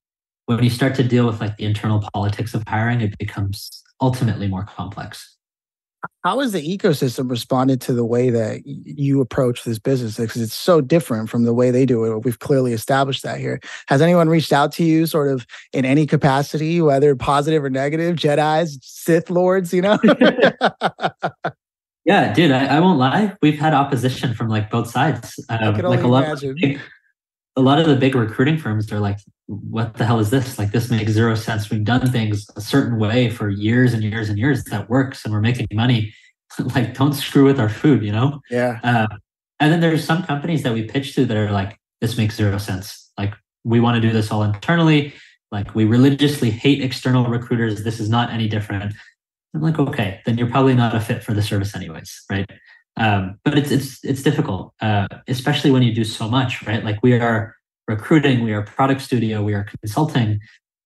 when 0.46 0.64
you 0.64 0.70
start 0.70 0.96
to 0.96 1.04
deal 1.04 1.26
with 1.26 1.42
like 1.42 1.58
the 1.58 1.66
internal 1.66 2.04
politics 2.14 2.54
of 2.54 2.64
hiring, 2.68 3.02
it 3.02 3.18
becomes 3.18 3.84
ultimately 4.02 4.48
more 4.48 4.64
complex. 4.64 5.38
How 6.24 6.40
has 6.40 6.52
the 6.52 6.78
ecosystem 6.78 7.30
responded 7.30 7.82
to 7.82 7.94
the 7.94 8.06
way 8.06 8.30
that 8.30 8.62
you 8.66 9.20
approach 9.20 9.64
this 9.64 9.80
business? 9.80 10.18
Because 10.18 10.42
it's 10.42 10.54
so 10.54 10.80
different 10.80 11.30
from 11.30 11.44
the 11.44 11.54
way 11.54 11.72
they 11.72 11.86
do 11.86 12.04
it. 12.06 12.24
We've 12.24 12.40
clearly 12.40 12.74
established 12.74 13.24
that 13.24 13.40
here. 13.40 13.60
Has 13.88 14.02
anyone 14.02 14.30
reached 14.30 14.54
out 14.54 14.72
to 14.74 14.84
you, 14.84 15.06
sort 15.06 15.30
of 15.30 15.46
in 15.74 15.86
any 15.86 16.06
capacity, 16.06 16.82
whether 16.82 17.16
positive 17.16 17.64
or 17.64 17.70
negative? 17.70 18.16
Jedi's, 18.16 18.78
Sith 18.82 19.30
lords, 19.30 19.74
you 19.74 19.82
know? 19.82 19.98
Yeah, 22.08 22.34
dude, 22.34 22.52
I, 22.52 22.78
I, 22.78 22.80
won't 22.80 22.98
lie. 22.98 23.34
We've 23.42 23.60
had 23.60 23.74
opposition 23.74 24.34
from 24.34 24.48
like 24.48 24.70
both 24.70 24.90
sides. 24.90 25.38
Um, 25.50 25.76
like 25.76 26.04
a 26.04 26.08
lot, 26.08 26.24
imagine. 26.24 26.52
of 26.52 26.56
big, 26.56 26.80
a 27.58 27.62
lot 27.62 27.80
of 27.80 27.86
the 27.86 27.98
big 27.98 28.16
recruiting 28.16 28.58
firms, 28.58 28.88
they're 28.88 29.02
like, 29.02 29.18
"What 29.48 29.96
the 29.96 30.06
hell 30.06 30.20
is 30.20 30.30
this? 30.30 30.58
Like, 30.58 30.72
this 30.72 30.90
makes 30.90 31.12
zero 31.12 31.36
sense. 31.36 31.70
We've 31.70 31.84
done 31.84 32.10
things 32.10 32.48
a 32.56 32.62
certain 32.62 32.98
way 32.98 33.30
for 33.30 33.50
years 33.50 33.94
and 33.94 34.04
years 34.04 34.30
and 34.30 34.40
years 34.40 34.64
that 34.66 34.90
works, 34.90 35.26
and 35.26 35.34
we're 35.34 35.42
making 35.42 35.68
money. 35.74 36.14
like, 36.76 36.94
don't 36.94 37.12
screw 37.12 37.44
with 37.44 37.60
our 37.60 37.68
food, 37.68 38.02
you 38.04 38.14
know?" 38.14 38.40
Yeah. 38.50 38.80
Uh, 38.86 39.08
and 39.60 39.74
then 39.74 39.82
there's 39.82 40.06
some 40.06 40.24
companies 40.24 40.64
that 40.64 40.74
we 40.74 40.84
pitch 40.84 41.14
to 41.16 41.26
that 41.26 41.36
are 41.36 41.52
like, 41.52 41.78
"This 42.00 42.18
makes 42.18 42.38
zero 42.38 42.58
sense. 42.58 43.12
Like, 43.18 43.34
we 43.66 43.82
want 43.82 43.96
to 43.96 44.02
do 44.02 44.14
this 44.14 44.32
all 44.32 44.44
internally. 44.44 45.14
Like, 45.52 45.76
we 45.76 45.84
religiously 45.84 46.52
hate 46.52 46.82
external 46.82 47.26
recruiters. 47.26 47.84
This 47.84 48.00
is 48.00 48.10
not 48.10 48.32
any 48.32 48.48
different." 48.48 48.94
I'm 49.58 49.64
like, 49.64 49.80
okay, 49.80 50.22
then 50.26 50.38
you're 50.38 50.50
probably 50.50 50.76
not 50.76 50.96
a 50.96 51.00
fit 51.00 51.24
for 51.24 51.34
the 51.34 51.42
service 51.42 51.76
anyways, 51.76 52.26
right? 52.30 52.48
Um, 52.96 53.40
but 53.44 53.58
it's 53.58 53.72
it's 53.72 54.04
it's 54.04 54.22
difficult, 54.22 54.74
uh, 54.82 55.08
especially 55.28 55.72
when 55.72 55.82
you 55.84 55.94
do 55.94 56.04
so 56.04 56.30
much, 56.30 56.66
right? 56.66 56.84
Like 56.84 57.00
we 57.02 57.14
are 57.14 57.56
recruiting, 57.88 58.44
we 58.44 58.54
are 58.54 58.62
product 58.62 59.02
studio, 59.02 59.44
we 59.44 59.54
are 59.54 59.64
consulting. 59.64 60.40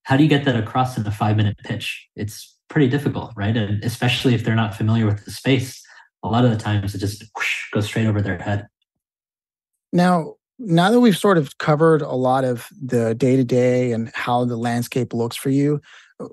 How 0.04 0.16
do 0.18 0.24
you 0.24 0.30
get 0.30 0.46
that 0.46 0.56
across 0.56 0.98
in 0.98 1.06
a 1.06 1.12
five 1.12 1.36
minute 1.36 1.58
pitch? 1.63 2.08
It's 2.16 2.58
pretty 2.70 2.88
difficult, 2.88 3.34
right? 3.36 3.56
And 3.56 3.84
especially 3.84 4.34
if 4.34 4.46
they're 4.46 4.56
not 4.56 4.74
familiar 4.74 5.06
with 5.06 5.25
the 5.25 5.32
space, 5.32 5.84
a 6.24 6.30
lot 6.30 6.46
of 6.46 6.51
the 6.51 6.58
times 6.58 6.96
it 6.96 7.00
just 7.00 7.24
whoosh, 7.36 7.70
goes 7.72 7.86
straight 7.86 8.08
over 8.08 8.22
their 8.22 8.38
head. 8.38 8.68
Now, 9.92 10.36
now 10.60 10.92
that 10.92 11.00
we've 11.01 11.18
sort 11.18 11.38
of 11.38 11.58
covered 11.58 12.01
a 12.01 12.13
lot 12.13 12.46
of 12.46 12.68
the 12.82 13.16
day 13.16 13.36
to 13.36 13.44
day 13.44 13.92
and 13.92 14.12
how 14.13 14.46
the 14.46 14.56
landscape 14.56 15.13
looks 15.13 15.36
for 15.36 15.50
you, 15.50 15.82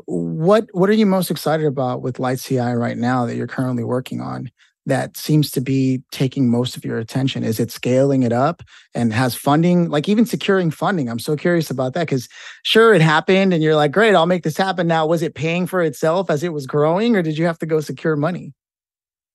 what 0.06 0.66
what 0.72 0.88
are 0.88 0.94
you 0.94 1.06
most 1.06 1.30
excited 1.30 1.66
about 1.66 2.02
with 2.02 2.18
Light 2.18 2.38
CI 2.38 2.58
right 2.58 2.96
now 2.96 3.26
that 3.26 3.36
you're 3.36 3.46
currently 3.46 3.84
working 3.84 4.20
on 4.20 4.50
that 4.88 5.18
seems 5.18 5.50
to 5.50 5.60
be 5.60 6.02
taking 6.10 6.50
most 6.50 6.76
of 6.76 6.84
your 6.84 6.98
attention? 6.98 7.44
Is 7.44 7.60
it 7.60 7.70
scaling 7.70 8.22
it 8.22 8.32
up 8.32 8.62
and 8.94 9.12
has 9.12 9.34
funding, 9.34 9.90
like 9.90 10.08
even 10.08 10.24
securing 10.24 10.70
funding? 10.70 11.08
I'm 11.10 11.18
so 11.18 11.36
curious 11.36 11.70
about 11.70 11.92
that 11.92 12.06
because 12.06 12.28
sure, 12.62 12.94
it 12.94 13.02
happened 13.02 13.52
and 13.52 13.62
you're 13.62 13.76
like, 13.76 13.92
great, 13.92 14.14
I'll 14.14 14.26
make 14.26 14.44
this 14.44 14.56
happen. 14.56 14.86
Now, 14.86 15.06
was 15.06 15.22
it 15.22 15.34
paying 15.34 15.66
for 15.66 15.82
itself 15.82 16.30
as 16.30 16.42
it 16.42 16.54
was 16.54 16.66
growing 16.66 17.16
or 17.16 17.22
did 17.22 17.36
you 17.36 17.44
have 17.44 17.58
to 17.58 17.66
go 17.66 17.80
secure 17.80 18.16
money? 18.16 18.54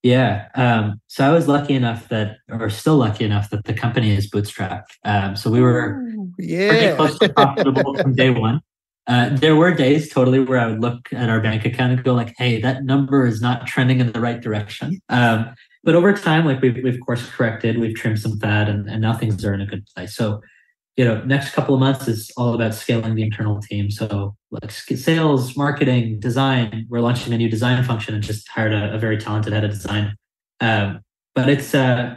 Yeah. 0.02 0.48
Um, 0.56 1.00
so 1.08 1.26
I 1.26 1.32
was 1.32 1.48
lucky 1.48 1.76
enough 1.76 2.10
that, 2.10 2.38
or 2.50 2.70
still 2.70 2.98
lucky 2.98 3.24
enough 3.24 3.52
that 3.52 3.66
the 3.66 3.74
company 3.74 4.14
is 4.16 4.30
bootstrapped. 4.30 4.98
Um, 5.06 5.36
so 5.36 5.50
we 5.50 5.62
were 5.62 6.02
Ooh, 6.02 6.34
yeah. 6.38 6.96
close 6.96 7.18
to 7.20 7.30
profitable 7.34 7.96
from 7.96 8.16
day 8.16 8.32
one. 8.32 8.60
Uh, 9.08 9.30
there 9.36 9.56
were 9.56 9.74
days 9.74 10.10
totally 10.10 10.40
where 10.40 10.60
I 10.60 10.68
would 10.68 10.82
look 10.82 11.12
at 11.12 11.30
our 11.30 11.42
bank 11.42 11.66
account 11.66 11.92
and 11.94 12.04
go 12.04 12.14
like, 12.14 12.34
"Hey, 12.38 12.62
that 12.62 12.86
number 12.86 13.26
is 13.26 13.42
not 13.42 13.68
trending 13.68 14.00
in 14.00 14.12
the 14.12 14.22
right 14.22 14.40
direction." 14.40 15.02
Um, 15.10 15.54
but 15.84 15.96
over 15.96 16.14
time, 16.14 16.46
like 16.46 16.62
we've, 16.62 16.82
we've 16.82 17.00
course 17.02 17.30
corrected, 17.30 17.78
we've 17.78 17.96
trimmed 17.96 18.20
some 18.20 18.40
fat, 18.40 18.70
and, 18.70 18.90
and 18.90 19.02
now 19.02 19.14
things 19.14 19.44
are 19.44 19.54
in 19.54 19.60
a 19.60 19.66
good 19.66 19.86
place. 19.94 20.16
So, 20.16 20.42
you 20.96 21.04
know, 21.04 21.22
next 21.26 21.54
couple 21.54 21.74
of 21.74 21.82
months 21.82 22.08
is 22.08 22.32
all 22.38 22.54
about 22.54 22.74
scaling 22.74 23.16
the 23.16 23.24
internal 23.24 23.62
team. 23.62 23.92
So, 23.92 24.36
like 24.52 24.72
sales, 24.72 25.58
marketing, 25.58 26.20
design. 26.20 26.86
We're 26.90 27.02
launching 27.02 27.34
a 27.34 27.38
new 27.38 27.50
design 27.50 27.84
function 27.84 28.16
and 28.16 28.24
just 28.24 28.48
hired 28.48 28.74
a, 28.74 28.94
a 28.94 28.98
very 28.98 29.18
talented 29.18 29.52
head 29.52 29.66
of 29.66 29.72
design. 29.72 30.16
Um, 30.62 31.02
but 31.36 31.50
it's 31.50 31.76
uh, 31.76 32.16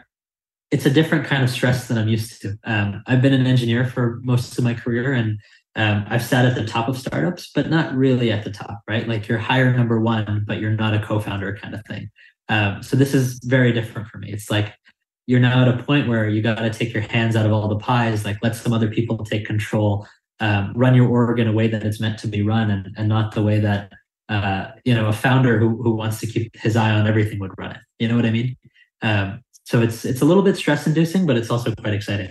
it's 0.71 0.87
a 0.87 0.90
different 0.90 1.26
kind 1.26 1.43
of 1.43 1.50
stress 1.50 1.88
than 1.88 1.99
I'm 1.99 2.09
used 2.09 2.40
to. 2.43 2.57
Um, 2.64 3.02
I've 3.07 3.23
been 3.23 3.33
an 3.33 3.47
engineer 3.47 3.85
for 3.85 4.21
most 4.23 4.57
of 4.59 4.62
my 4.62 4.75
career, 4.75 5.12
and 5.12 5.40
um, 5.76 6.06
I've 6.09 6.25
sat 6.25 6.47
at 6.47 6.54
the 6.54 6.64
top 6.64 6.88
of 6.88 6.99
startups, 6.99 7.50
but 7.54 7.68
not 7.68 7.95
really 7.95 8.33
at 8.33 8.45
the 8.45 8.50
top, 8.50 8.80
right? 8.88 9.06
Like 9.06 9.28
you're 9.28 9.38
higher 9.38 9.76
number 9.76 10.00
one, 10.00 10.45
but 10.47 10.59
you're 10.59 10.71
not 10.71 10.95
a 10.95 11.00
co-founder 11.00 11.59
kind 11.61 11.75
of 11.75 11.85
thing. 11.85 12.11
Um, 12.49 12.83
so 12.83 12.97
this 12.97 13.12
is 13.12 13.40
very 13.45 13.73
different 13.73 14.09
for 14.09 14.16
me. 14.16 14.33
It's 14.33 14.50
like 14.50 14.73
you're 15.26 15.40
now 15.40 15.62
at 15.62 15.68
a 15.68 15.83
point 15.83 16.09
where 16.09 16.28
you 16.28 16.40
got 16.40 16.56
to 16.56 16.71
take 16.71 16.95
your 16.95 17.02
hands 17.02 17.37
out 17.37 17.45
of 17.45 17.52
all 17.52 17.68
the 17.68 17.76
pies, 17.76 18.25
like 18.25 18.38
let 18.42 18.56
some 18.56 18.73
other 18.73 18.88
people 18.88 19.18
take 19.18 19.45
control, 19.45 20.06
um, 20.40 20.73
run 20.75 20.95
your 20.95 21.09
org 21.09 21.38
in 21.38 21.47
a 21.47 21.52
way 21.52 21.68
that 21.68 21.85
it's 21.85 22.00
meant 22.00 22.18
to 22.21 22.28
be 22.28 22.42
run, 22.42 22.71
and, 22.71 22.88
and 22.97 23.09
not 23.09 23.35
the 23.35 23.42
way 23.42 23.59
that 23.61 23.92
uh, 24.28 24.68
you 24.85 24.95
know 24.95 25.06
a 25.06 25.12
founder 25.12 25.59
who 25.59 25.83
who 25.83 25.95
wants 25.95 26.21
to 26.21 26.26
keep 26.26 26.56
his 26.56 26.76
eye 26.76 26.90
on 26.90 27.06
everything 27.06 27.38
would 27.38 27.52
run 27.59 27.73
it. 27.73 27.80
You 27.99 28.09
know 28.09 28.16
what 28.16 28.26
I 28.26 28.30
mean? 28.30 28.56
Um, 29.02 29.42
so 29.64 29.83
it's 29.83 30.04
it's 30.04 30.23
a 30.23 30.25
little 30.25 30.42
bit 30.42 30.56
stress 30.56 30.87
inducing, 30.87 31.26
but 31.26 31.37
it's 31.37 31.50
also 31.50 31.75
quite 31.75 31.95
exciting. 31.95 32.30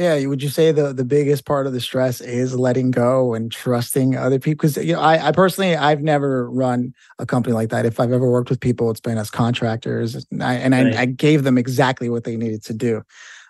Yeah, 0.00 0.24
would 0.28 0.42
you 0.42 0.48
say 0.48 0.72
the 0.72 0.94
the 0.94 1.04
biggest 1.04 1.44
part 1.44 1.66
of 1.66 1.74
the 1.74 1.80
stress 1.80 2.22
is 2.22 2.54
letting 2.54 2.90
go 2.90 3.34
and 3.34 3.52
trusting 3.52 4.16
other 4.16 4.38
people? 4.38 4.62
Because 4.66 4.82
you 4.82 4.94
know, 4.94 5.00
I, 5.00 5.28
I 5.28 5.30
personally 5.30 5.76
I've 5.76 6.00
never 6.00 6.50
run 6.50 6.94
a 7.18 7.26
company 7.26 7.52
like 7.52 7.68
that. 7.68 7.84
If 7.84 8.00
I've 8.00 8.10
ever 8.10 8.30
worked 8.30 8.48
with 8.48 8.60
people, 8.60 8.90
it's 8.90 8.98
been 8.98 9.18
as 9.18 9.30
contractors, 9.30 10.26
and 10.30 10.42
I, 10.42 10.54
and 10.54 10.72
right. 10.72 10.96
I, 10.96 11.02
I 11.02 11.04
gave 11.04 11.44
them 11.44 11.58
exactly 11.58 12.08
what 12.08 12.24
they 12.24 12.34
needed 12.38 12.64
to 12.64 12.72
do. 12.72 13.02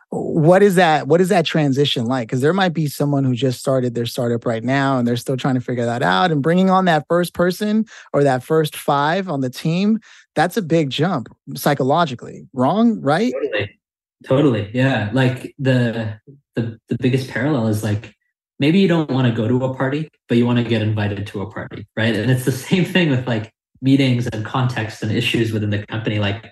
What 0.09 0.61
is 0.61 0.75
that? 0.75 1.07
What 1.07 1.21
is 1.21 1.29
that 1.29 1.47
transition 1.47 2.07
like? 2.07 2.27
Because 2.27 2.41
there 2.41 2.53
might 2.53 2.75
be 2.75 2.89
someone 2.89 3.23
who 3.23 3.37
just 3.37 3.61
started 3.61 3.95
their 3.95 4.07
startup 4.07 4.45
right 4.45 4.65
now, 4.65 4.99
and 4.99 5.07
they're 5.07 5.17
still 5.17 5.37
trying 5.37 5.55
to 5.55 5.61
figure 5.61 5.87
that 5.87 6.03
out. 6.03 6.33
And 6.33 6.43
bringing 6.43 6.69
on 6.69 6.85
that 6.87 7.05
first 7.09 7.33
person 7.33 7.85
or 8.13 8.25
that 8.25 8.43
first 8.43 8.75
five 8.75 9.29
on 9.29 9.41
the 9.41 9.51
team, 9.51 10.01
that's 10.35 10.57
a 10.57 10.63
big 10.63 10.91
jump 10.91 11.29
psychologically. 11.55 12.49
Wrong, 12.53 13.01
right? 13.01 13.33
Totally. 13.33 13.80
Totally. 14.27 14.71
Yeah. 14.75 15.11
Like 15.13 15.55
the 15.59 16.21
the 16.55 16.79
the 16.89 16.97
biggest 16.99 17.31
parallel 17.31 17.69
is 17.69 17.83
like 17.83 18.15
maybe 18.59 18.79
you 18.79 18.89
don't 18.89 19.11
want 19.11 19.27
to 19.27 19.35
go 19.35 19.49
to 19.49 19.65
a 19.65 19.75
party, 19.75 20.09
but 20.29 20.37
you 20.37 20.47
want 20.47 20.59
to 20.59 20.65
get 20.65 20.83
invited 20.83 21.27
to 21.29 21.41
a 21.41 21.51
party, 21.51 21.87
right? 21.97 22.15
And 22.15 22.31
it's 22.31 22.45
the 22.45 22.53
same 22.69 22.85
thing 22.85 23.11
with 23.11 23.27
like 23.27 23.53
meetings 23.83 24.27
and 24.29 24.45
context 24.45 25.03
and 25.03 25.11
issues 25.11 25.53
within 25.53 25.71
the 25.71 25.85
company. 25.87 26.19
Like 26.19 26.51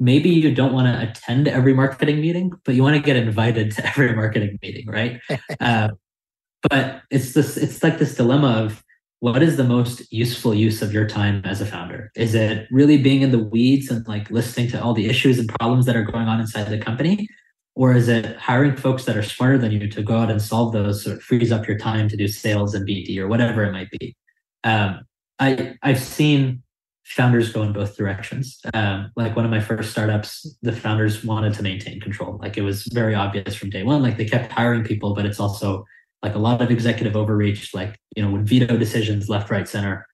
maybe 0.00 0.28
you 0.28 0.54
don't 0.54 0.72
want 0.72 0.86
to 0.86 1.08
attend 1.08 1.48
every 1.48 1.72
marketing 1.72 2.20
meeting, 2.20 2.52
but 2.64 2.74
you 2.74 2.82
want 2.82 2.96
to 2.96 3.02
get 3.02 3.16
invited 3.16 3.70
to 3.72 3.86
every 3.90 4.14
marketing 4.14 4.58
meeting, 4.62 4.86
right? 4.88 5.20
uh, 5.60 5.88
but 6.68 7.02
it's 7.10 7.32
this 7.34 7.56
it's 7.56 7.82
like 7.82 7.98
this 7.98 8.14
dilemma 8.14 8.48
of 8.48 8.83
what 9.24 9.42
is 9.42 9.56
the 9.56 9.64
most 9.64 10.12
useful 10.12 10.52
use 10.52 10.82
of 10.82 10.92
your 10.92 11.06
time 11.08 11.40
as 11.46 11.62
a 11.62 11.64
founder? 11.64 12.12
Is 12.14 12.34
it 12.34 12.68
really 12.70 12.98
being 12.98 13.22
in 13.22 13.30
the 13.30 13.38
weeds 13.38 13.90
and 13.90 14.06
like 14.06 14.30
listening 14.30 14.68
to 14.72 14.82
all 14.82 14.92
the 14.92 15.06
issues 15.06 15.38
and 15.38 15.48
problems 15.48 15.86
that 15.86 15.96
are 15.96 16.02
going 16.02 16.28
on 16.28 16.40
inside 16.40 16.64
the 16.64 16.76
company? 16.76 17.26
Or 17.74 17.94
is 17.94 18.06
it 18.06 18.36
hiring 18.36 18.76
folks 18.76 19.06
that 19.06 19.16
are 19.16 19.22
smarter 19.22 19.56
than 19.56 19.72
you 19.72 19.88
to 19.88 20.02
go 20.02 20.18
out 20.18 20.30
and 20.30 20.42
solve 20.42 20.74
those 20.74 21.02
so 21.02 21.12
it 21.12 21.22
frees 21.22 21.50
up 21.50 21.66
your 21.66 21.78
time 21.78 22.06
to 22.10 22.18
do 22.18 22.28
sales 22.28 22.74
and 22.74 22.86
BD 22.86 23.16
or 23.16 23.26
whatever 23.26 23.64
it 23.64 23.72
might 23.72 23.90
be? 23.98 24.14
Um, 24.62 25.06
I 25.38 25.74
I've 25.82 26.02
seen 26.02 26.62
founders 27.04 27.50
go 27.50 27.62
in 27.62 27.72
both 27.72 27.96
directions. 27.96 28.60
Um, 28.74 29.10
like 29.16 29.34
one 29.36 29.46
of 29.46 29.50
my 29.50 29.60
first 29.60 29.90
startups, 29.90 30.54
the 30.60 30.72
founders 30.72 31.24
wanted 31.24 31.54
to 31.54 31.62
maintain 31.62 31.98
control. 31.98 32.38
Like 32.42 32.58
it 32.58 32.62
was 32.62 32.84
very 32.92 33.14
obvious 33.14 33.54
from 33.54 33.70
day 33.70 33.84
one. 33.84 34.02
Like 34.02 34.18
they 34.18 34.26
kept 34.26 34.52
hiring 34.52 34.84
people, 34.84 35.14
but 35.14 35.24
it's 35.24 35.40
also 35.40 35.86
like 36.24 36.34
a 36.34 36.38
lot 36.38 36.62
of 36.62 36.70
executive 36.70 37.14
overreach. 37.14 37.74
Like 37.74 38.00
you 38.16 38.22
know, 38.22 38.30
would 38.30 38.48
veto 38.48 38.78
decisions 38.78 39.28
left, 39.28 39.50
right, 39.50 39.68
center, 39.68 40.06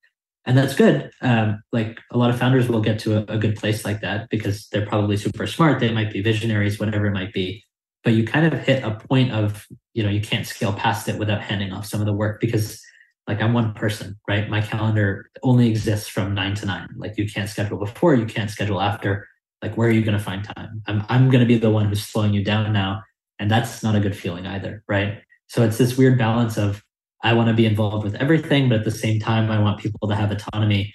and 0.45 0.59
that's 0.59 0.75
good. 0.75 1.11
Um, 1.23 1.63
like 1.73 2.01
a 2.11 2.19
lot 2.19 2.31
of 2.31 2.39
founders 2.39 2.69
will 2.69 2.81
get 2.81 2.99
to 3.01 3.19
a, 3.19 3.37
a 3.37 3.39
good 3.39 3.57
place 3.57 3.85
like 3.85 4.01
that 4.01 4.29
because 4.29 4.67
they're 4.69 4.85
probably 4.85 5.17
super 5.17 5.47
smart. 5.47 5.79
They 5.79 5.93
might 5.93 6.13
be 6.13 6.21
visionaries, 6.21 6.81
whatever 6.81 7.07
it 7.07 7.13
might 7.13 7.33
be. 7.33 7.65
But 8.03 8.15
you 8.15 8.25
kind 8.25 8.53
of 8.53 8.59
hit 8.61 8.83
a 8.83 8.91
point 8.91 9.31
of 9.31 9.67
you 9.95 10.03
know 10.03 10.11
you 10.11 10.21
can't 10.21 10.47
scale 10.47 10.73
past 10.73 11.09
it 11.09 11.17
without 11.17 11.43
handing 11.43 11.73
off 11.73 11.87
some 11.87 12.01
of 12.01 12.07
the 12.07 12.13
work 12.13 12.41
because 12.41 12.83
like 13.29 13.41
I'm 13.41 13.53
one 13.53 13.73
person, 13.75 14.19
right? 14.29 14.51
My 14.51 14.61
calendar 14.61 15.31
only 15.45 15.69
exists 15.69 16.09
from 16.09 16.35
nine 16.35 16.57
to 16.57 16.67
nine. 16.67 16.89
Like 16.97 17.19
you 17.19 17.31
can't 17.31 17.49
schedule 17.49 17.79
before, 17.79 18.17
you 18.17 18.27
can't 18.27 18.51
schedule 18.51 18.81
after. 18.81 19.29
Like 19.63 19.77
where 19.77 19.89
are 19.89 19.93
you 19.93 20.03
going 20.03 20.19
to 20.19 20.25
find 20.25 20.43
time? 20.43 20.83
I'm 20.89 21.05
I'm 21.09 21.31
going 21.31 21.41
to 21.41 21.47
be 21.47 21.59
the 21.59 21.71
one 21.71 21.87
who's 21.87 22.03
slowing 22.03 22.35
you 22.35 22.43
down 22.43 22.73
now, 22.73 23.05
and 23.39 23.49
that's 23.49 23.85
not 23.85 23.95
a 23.95 24.01
good 24.01 24.17
feeling 24.17 24.47
either, 24.47 24.83
right? 24.89 25.23
So 25.51 25.65
it's 25.65 25.79
this 25.79 25.97
weird 25.97 26.17
balance 26.17 26.57
of 26.57 26.85
I 27.25 27.33
want 27.33 27.49
to 27.49 27.55
be 27.55 27.67
involved 27.67 28.05
with 28.05 28.15
everything, 28.15 28.69
but 28.69 28.79
at 28.79 28.85
the 28.85 28.93
same 28.93 29.19
time, 29.19 29.51
I 29.51 29.59
want 29.59 29.81
people 29.81 30.09
to 30.09 30.15
have 30.15 30.31
autonomy. 30.31 30.95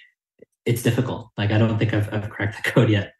It's 0.64 0.82
difficult. 0.82 1.28
Like 1.36 1.50
I 1.50 1.58
don't 1.58 1.78
think 1.78 1.92
I've 1.92 2.12
I've 2.12 2.30
cracked 2.30 2.64
the 2.64 2.70
code 2.70 2.88
yet. 2.88 3.12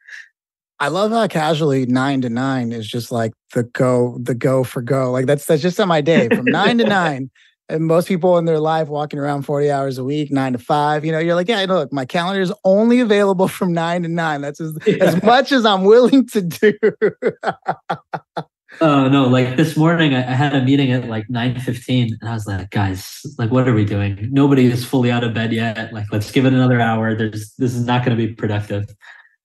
I 0.81 0.89
love 0.89 1.11
how 1.11 1.27
casually 1.27 1.85
nine 1.85 2.23
to 2.23 2.31
nine 2.31 2.73
is 2.73 2.89
just 2.89 3.13
like 3.13 3.33
the 3.53 3.65
go, 3.65 4.17
the 4.19 4.35
go 4.35 4.65
for 4.65 4.81
go. 4.81 5.13
Like 5.13 5.27
that's 5.27 5.45
that's 5.45 5.61
just 5.61 5.79
on 5.79 5.89
my 5.89 6.01
day 6.01 6.29
from 6.31 6.45
nine 6.47 6.79
to 6.79 6.85
nine 6.85 7.31
and 7.69 7.85
most 7.85 8.09
people 8.09 8.39
in 8.39 8.45
their 8.45 8.61
life 8.61 8.89
walking 8.89 9.19
around 9.19 9.43
40 9.43 9.71
hours 9.71 9.99
a 9.99 10.05
week, 10.05 10.31
nine 10.31 10.53
to 10.53 10.59
five, 10.59 11.05
you 11.05 11.13
know, 11.13 11.19
you're 11.19 11.35
like, 11.35 11.49
yeah, 11.49 11.65
look, 11.69 11.93
my 11.93 12.05
calendar 12.05 12.41
is 12.41 12.53
only 12.65 13.01
available 13.01 13.49
from 13.59 13.73
nine 13.73 14.03
to 14.03 14.09
nine. 14.09 14.41
That's 14.41 14.61
as, 14.61 14.77
yeah. 14.87 15.05
as 15.05 15.23
much 15.23 15.53
as 15.53 15.67
I'm 15.67 15.85
willing 15.85 16.27
to 16.29 16.43
do. 16.43 16.73
Oh 18.81 19.09
no, 19.09 19.27
like 19.27 19.57
this 19.57 19.77
morning 19.77 20.15
I, 20.15 20.21
I 20.21 20.35
had 20.35 20.55
a 20.55 20.63
meeting 20.63 20.93
at 20.93 21.09
like 21.09 21.29
9 21.31 21.61
15 21.61 22.19
and 22.21 22.29
I 22.29 22.33
was 22.33 22.47
like, 22.47 22.71
guys, 22.71 23.21
like 23.39 23.51
what 23.51 23.69
are 23.69 23.75
we 23.75 23.85
doing? 23.85 24.29
Nobody 24.33 24.67
is 24.67 24.85
fully 24.85 25.11
out 25.11 25.25
of 25.25 25.35
bed 25.35 25.53
yet. 25.53 25.93
Like, 25.93 26.07
let's 26.13 26.31
give 26.31 26.47
it 26.47 26.53
another 26.53 26.81
hour. 26.81 27.15
There's 27.15 27.55
this 27.55 27.75
is 27.75 27.85
not 27.85 28.05
going 28.05 28.17
to 28.17 28.27
be 28.27 28.35
productive. 28.35 28.85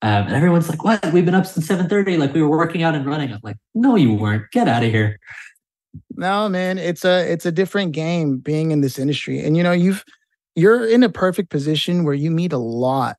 Um, 0.02 0.26
and 0.26 0.34
everyone's 0.34 0.68
like, 0.68 0.82
what? 0.82 1.12
We've 1.12 1.24
been 1.24 1.34
up 1.34 1.46
since 1.46 1.68
7:30. 1.68 2.18
Like 2.18 2.34
we 2.34 2.42
were 2.42 2.56
working 2.56 2.82
out 2.82 2.94
and 2.94 3.06
running. 3.06 3.32
I'm 3.32 3.40
like, 3.42 3.56
no, 3.74 3.94
you 3.94 4.12
weren't. 4.12 4.50
Get 4.50 4.68
out 4.68 4.82
of 4.82 4.90
here. 4.90 5.18
No, 6.16 6.48
man, 6.48 6.78
it's 6.78 7.04
a 7.04 7.30
it's 7.30 7.46
a 7.46 7.52
different 7.52 7.92
game 7.92 8.38
being 8.38 8.72
in 8.72 8.80
this 8.80 8.98
industry. 8.98 9.40
And 9.40 9.56
you 9.56 9.62
know, 9.62 9.72
you've 9.72 10.04
you're 10.54 10.86
in 10.86 11.02
a 11.02 11.08
perfect 11.08 11.50
position 11.50 12.04
where 12.04 12.14
you 12.14 12.30
meet 12.30 12.52
a 12.52 12.58
lot 12.58 13.16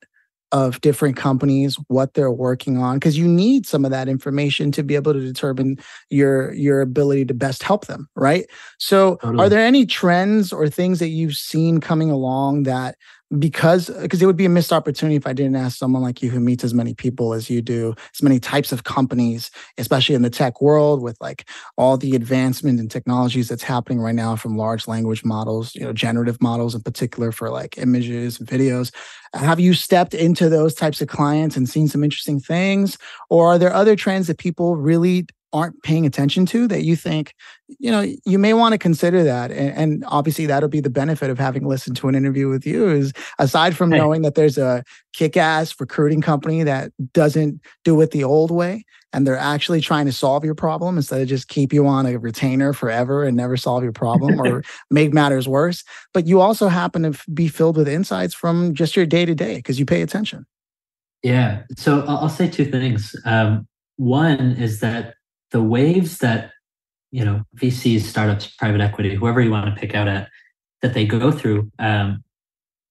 of 0.53 0.79
different 0.81 1.17
companies 1.17 1.77
what 1.87 2.13
they're 2.13 2.31
working 2.31 2.77
on 2.77 2.97
because 2.97 3.17
you 3.17 3.27
need 3.27 3.65
some 3.65 3.83
of 3.83 3.91
that 3.91 4.07
information 4.07 4.71
to 4.71 4.83
be 4.83 4.93
able 4.93 5.11
to 5.11 5.19
determine 5.19 5.77
your 6.11 6.53
your 6.53 6.79
ability 6.79 7.25
to 7.25 7.33
best 7.33 7.63
help 7.63 7.87
them 7.87 8.07
right 8.15 8.45
so 8.77 9.15
totally. 9.15 9.43
are 9.43 9.49
there 9.49 9.65
any 9.65 9.83
trends 9.83 10.53
or 10.53 10.69
things 10.69 10.99
that 10.99 11.09
you've 11.09 11.35
seen 11.35 11.81
coming 11.81 12.11
along 12.11 12.63
that 12.63 12.95
because 13.39 13.89
because 14.01 14.21
it 14.21 14.25
would 14.25 14.37
be 14.37 14.45
a 14.45 14.49
missed 14.49 14.73
opportunity 14.73 15.15
if 15.15 15.25
I 15.25 15.33
didn't 15.33 15.55
ask 15.55 15.77
someone 15.77 16.01
like 16.01 16.21
you 16.21 16.29
who 16.29 16.39
meets 16.39 16.63
as 16.63 16.73
many 16.73 16.93
people 16.93 17.33
as 17.33 17.49
you 17.49 17.61
do, 17.61 17.95
as 18.13 18.21
many 18.21 18.39
types 18.39 18.71
of 18.71 18.83
companies, 18.83 19.49
especially 19.77 20.15
in 20.15 20.21
the 20.21 20.29
tech 20.29 20.61
world 20.61 21.01
with 21.01 21.19
like 21.21 21.47
all 21.77 21.97
the 21.97 22.15
advancement 22.15 22.79
and 22.79 22.91
technologies 22.91 23.49
that's 23.49 23.63
happening 23.63 23.99
right 23.99 24.15
now 24.15 24.35
from 24.35 24.57
large 24.57 24.87
language 24.87 25.23
models, 25.23 25.73
you 25.75 25.81
know, 25.81 25.93
generative 25.93 26.41
models 26.41 26.75
in 26.75 26.81
particular 26.81 27.31
for 27.31 27.49
like 27.49 27.77
images 27.77 28.39
and 28.39 28.47
videos. 28.47 28.93
Have 29.33 29.59
you 29.59 29.73
stepped 29.73 30.13
into 30.13 30.49
those 30.49 30.75
types 30.75 31.01
of 31.01 31.07
clients 31.07 31.57
and 31.57 31.67
seen 31.67 31.87
some 31.87 32.03
interesting 32.03 32.39
things? 32.39 32.97
Or 33.29 33.47
are 33.47 33.57
there 33.57 33.73
other 33.73 33.95
trends 33.95 34.27
that 34.27 34.37
people 34.37 34.75
really 34.75 35.25
aren't 35.53 35.81
paying 35.83 36.05
attention 36.05 36.45
to 36.47 36.67
that 36.67 36.83
you 36.83 36.95
think 36.95 37.35
you 37.79 37.91
know 37.91 38.01
you 38.25 38.39
may 38.39 38.53
want 38.53 38.73
to 38.73 38.77
consider 38.77 39.23
that 39.23 39.51
and, 39.51 39.77
and, 39.77 40.03
obviously 40.07 40.45
that'll 40.45 40.67
be 40.67 40.81
the 40.81 40.89
benefit 40.89 41.29
of 41.29 41.37
having 41.37 41.65
listened 41.65 41.95
to 41.95 42.07
an 42.07 42.15
interview 42.15 42.49
with 42.49 42.65
you 42.65 42.89
is 42.89 43.13
aside 43.39 43.77
from 43.77 43.91
hey. 43.91 43.97
knowing 43.97 44.23
that 44.23 44.35
there's 44.35 44.57
a 44.57 44.83
kick-ass 45.13 45.79
recruiting 45.79 46.21
company 46.21 46.63
that 46.63 46.91
doesn't 47.13 47.61
do 47.83 47.99
it 48.01 48.11
the 48.11 48.23
old 48.23 48.51
way 48.51 48.83
and 49.13 49.27
they're 49.27 49.37
actually 49.37 49.79
trying 49.79 50.07
to 50.07 50.11
solve 50.11 50.43
your 50.43 50.55
problem 50.55 50.97
instead 50.97 51.21
of 51.21 51.27
just 51.27 51.47
keep 51.47 51.71
you 51.71 51.85
on 51.85 52.07
a 52.07 52.17
retainer 52.17 52.73
forever 52.73 53.23
and 53.23 53.37
never 53.37 53.55
solve 53.55 53.83
your 53.83 53.93
problem 53.93 54.41
or 54.41 54.63
make 54.91 55.13
matters 55.13 55.47
worse 55.47 55.83
but 56.13 56.25
you 56.25 56.41
also 56.41 56.67
happen 56.67 57.03
to 57.03 57.31
be 57.31 57.47
filled 57.47 57.77
with 57.77 57.87
insights 57.87 58.33
from 58.33 58.73
just 58.73 58.95
your 58.95 59.05
day 59.05 59.25
to 59.25 59.35
day 59.35 59.57
because 59.57 59.79
you 59.79 59.85
pay 59.85 60.01
attention 60.01 60.45
yeah 61.21 61.61
so 61.77 62.03
i'll 62.07 62.27
say 62.27 62.49
two 62.49 62.65
things 62.65 63.15
um, 63.25 63.67
one 63.97 64.53
is 64.53 64.79
that 64.79 65.13
the 65.53 65.63
waves 65.63 66.17
that 66.17 66.51
you 67.11 67.23
know 67.23 67.43
VCs, 67.55 68.01
startups, 68.01 68.47
private 68.47 68.81
equity, 68.81 69.15
whoever 69.15 69.39
you 69.39 69.51
want 69.51 69.73
to 69.73 69.79
pick 69.79 69.95
out 69.95 70.09
at 70.09 70.27
that 70.81 70.93
they 70.93 71.05
go 71.05 71.31
through, 71.31 71.71
um, 71.79 72.21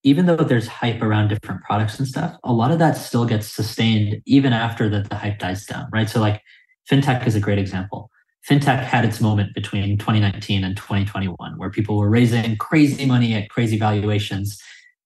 even 0.03 0.25
though 0.25 0.37
there's 0.37 0.67
hype 0.67 1.01
around 1.03 1.27
different 1.27 1.61
products 1.61 1.99
and 1.99 2.07
stuff, 2.07 2.35
a 2.43 2.51
lot 2.51 2.71
of 2.71 2.79
that 2.79 2.97
still 2.97 3.25
gets 3.25 3.47
sustained 3.47 4.19
even 4.25 4.51
after 4.51 4.89
the, 4.89 5.01
the 5.01 5.15
hype 5.15 5.37
dies 5.37 5.65
down, 5.67 5.87
right? 5.93 6.09
So 6.09 6.19
like 6.19 6.41
fintech 6.89 7.27
is 7.27 7.35
a 7.35 7.39
great 7.39 7.59
example. 7.59 8.09
Fintech 8.49 8.83
had 8.83 9.05
its 9.05 9.21
moment 9.21 9.53
between 9.53 9.97
2019 9.97 10.63
and 10.63 10.75
2021 10.75 11.57
where 11.57 11.69
people 11.69 11.97
were 11.97 12.09
raising 12.09 12.57
crazy 12.57 13.05
money 13.05 13.35
at 13.35 13.49
crazy 13.49 13.77
valuations. 13.77 14.59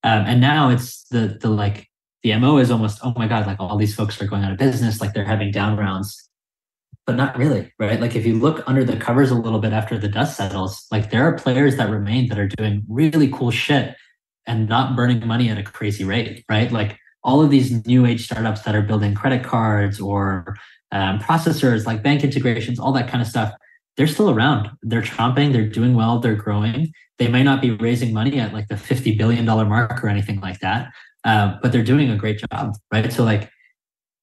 Um, 0.04 0.24
and 0.26 0.39
now 0.39 0.70
it's 0.70 1.04
the 1.10 1.38
the 1.41 1.50
like 1.50 1.88
the 2.24 2.36
MO 2.38 2.58
is 2.58 2.72
almost, 2.72 3.00
oh 3.04 3.13
my 3.15 3.28
God, 3.28 3.46
like 3.46 3.60
all 3.60 3.78
these 3.78 3.96
folks 3.96 4.22
are 4.22 4.28
going 4.28 4.43
out 4.43 4.52
of 4.52 4.58
business, 4.58 5.02
like 5.02 5.13
they're 5.13 5.26
having 5.26 5.52
down 5.52 5.78
rounds 5.78 6.28
but 7.08 7.15
not 7.15 7.38
really, 7.38 7.72
right? 7.80 8.02
Like 8.02 8.17
if 8.17 8.26
you 8.26 8.36
look 8.36 8.62
under 8.67 8.84
the 8.84 8.98
covers 8.98 9.32
a 9.32 9.36
little 9.36 9.60
bit 9.60 9.72
after 9.72 9.98
the 9.98 10.10
dust 10.10 10.36
settles, 10.36 10.86
like 10.91 11.10
there 11.10 11.24
are 11.24 11.38
players 11.38 11.78
that 11.78 11.89
remain 11.89 12.28
that 12.28 12.38
are 12.38 12.50
doing 12.50 12.84
really 12.89 13.30
cool 13.30 13.50
shit 13.50 13.96
and 14.46 14.67
not 14.67 14.96
burning 14.96 15.26
money 15.26 15.50
at 15.50 15.58
a 15.58 15.63
crazy 15.63 16.04
rate, 16.04 16.43
right? 16.50 16.70
Like 16.70 17.00
all 17.24 17.41
of 17.41 17.50
these 17.50 17.86
new 17.88 18.06
age 18.06 18.26
startups 18.26 18.63
that 18.63 18.76
are 18.76 18.82
building 18.82 19.15
credit 19.15 19.43
cards 19.43 20.02
or 20.02 20.58
um, 20.91 21.20
processors, 21.20 21.86
like 21.86 22.04
bank 22.04 22.26
integrations, 22.26 22.78
all 22.78 22.91
that 22.91 23.10
kind 23.10 23.22
of 23.22 23.28
stuff, 23.28 23.54
they're 23.96 24.06
still 24.06 24.30
around. 24.30 24.70
They're 24.84 25.02
chomping, 25.02 25.54
they're 25.54 25.67
doing 25.67 25.96
well, 25.96 26.20
they're 26.20 26.36
growing. 26.36 26.91
They 27.20 27.30
may 27.30 27.41
not 27.41 27.62
be 27.62 27.72
raising 27.72 28.13
money 28.13 28.38
at 28.38 28.54
like 28.54 28.67
the 28.67 28.76
$50 28.76 29.17
billion 29.17 29.46
mark 29.46 30.04
or 30.04 30.10
anything 30.10 30.41
like 30.41 30.60
that, 30.60 30.91
uh, 31.24 31.56
but 31.62 31.72
they're 31.72 31.84
doing 31.84 32.10
a 32.10 32.17
great 32.17 32.43
job, 32.52 32.76
right? 32.91 33.12
So, 33.12 33.24
like, 33.24 33.50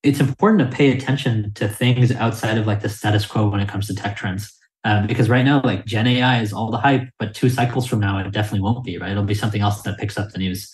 it's 0.04 0.20
important 0.20 0.70
to 0.70 0.76
pay 0.76 0.92
attention 0.92 1.50
to 1.54 1.66
things 1.66 2.12
outside 2.12 2.58
of 2.58 2.66
like 2.66 2.82
the 2.82 2.88
status 2.88 3.24
quo 3.24 3.48
when 3.48 3.60
it 3.60 3.68
comes 3.68 3.86
to 3.86 3.94
tech 3.94 4.16
trends. 4.16 4.52
Um, 4.84 5.06
because 5.06 5.30
right 5.30 5.44
now, 5.44 5.62
like 5.64 5.86
Gen 5.86 6.06
AI 6.06 6.42
is 6.42 6.52
all 6.52 6.70
the 6.70 6.76
hype, 6.76 7.08
but 7.18 7.34
two 7.34 7.48
cycles 7.48 7.86
from 7.86 8.00
now, 8.00 8.18
it 8.18 8.30
definitely 8.30 8.60
won't 8.60 8.84
be, 8.84 8.98
right? 8.98 9.10
It'll 9.10 9.24
be 9.24 9.34
something 9.34 9.62
else 9.62 9.80
that 9.82 9.98
picks 9.98 10.18
up 10.18 10.30
the 10.30 10.38
news. 10.38 10.70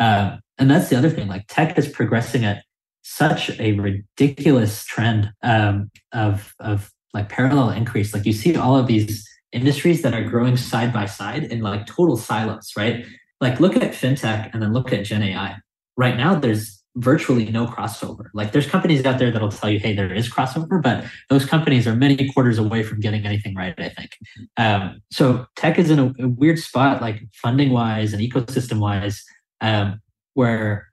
Uh, 0.00 0.38
and 0.58 0.68
that's 0.68 0.88
the 0.88 0.96
other 0.96 1.10
thing, 1.10 1.28
like 1.28 1.46
tech 1.46 1.78
is 1.78 1.88
progressing 1.88 2.44
at 2.44 2.64
such 3.02 3.50
a 3.60 3.72
ridiculous 3.72 4.84
trend 4.84 5.32
um, 5.44 5.90
of, 6.12 6.52
of 6.58 6.90
like 7.14 7.28
parallel 7.28 7.70
increase. 7.70 8.12
Like 8.12 8.26
you 8.26 8.32
see 8.32 8.56
all 8.56 8.76
of 8.76 8.88
these 8.88 9.28
industries 9.52 10.02
that 10.02 10.14
are 10.14 10.24
growing 10.24 10.56
side 10.56 10.92
by 10.92 11.06
side 11.06 11.44
in 11.44 11.60
like 11.60 11.86
total 11.86 12.16
silos, 12.16 12.72
right? 12.76 13.06
Like 13.40 13.60
look 13.60 13.76
at 13.76 13.92
fintech 13.92 14.50
and 14.52 14.60
then 14.60 14.72
look 14.72 14.92
at 14.92 15.04
Gen 15.04 15.22
AI. 15.22 15.56
Right 15.96 16.16
now, 16.16 16.34
there's 16.34 16.81
virtually 16.96 17.50
no 17.50 17.66
crossover. 17.66 18.26
Like 18.34 18.52
there's 18.52 18.66
companies 18.66 19.04
out 19.04 19.18
there 19.18 19.30
that'll 19.30 19.50
tell 19.50 19.70
you, 19.70 19.78
hey, 19.78 19.94
there 19.94 20.12
is 20.12 20.30
crossover, 20.30 20.82
but 20.82 21.04
those 21.30 21.44
companies 21.44 21.86
are 21.86 21.96
many 21.96 22.30
quarters 22.32 22.58
away 22.58 22.82
from 22.82 23.00
getting 23.00 23.24
anything 23.24 23.54
right, 23.54 23.74
I 23.78 23.88
think. 23.88 24.10
Um, 24.56 25.00
so 25.10 25.46
tech 25.56 25.78
is 25.78 25.90
in 25.90 25.98
a, 25.98 26.12
a, 26.20 26.28
weird 26.28 26.58
spot, 26.58 27.00
like 27.00 27.22
funding 27.32 27.70
wise 27.70 28.12
and 28.12 28.20
ecosystem 28.20 28.78
wise, 28.78 29.24
um, 29.60 30.00
where 30.34 30.88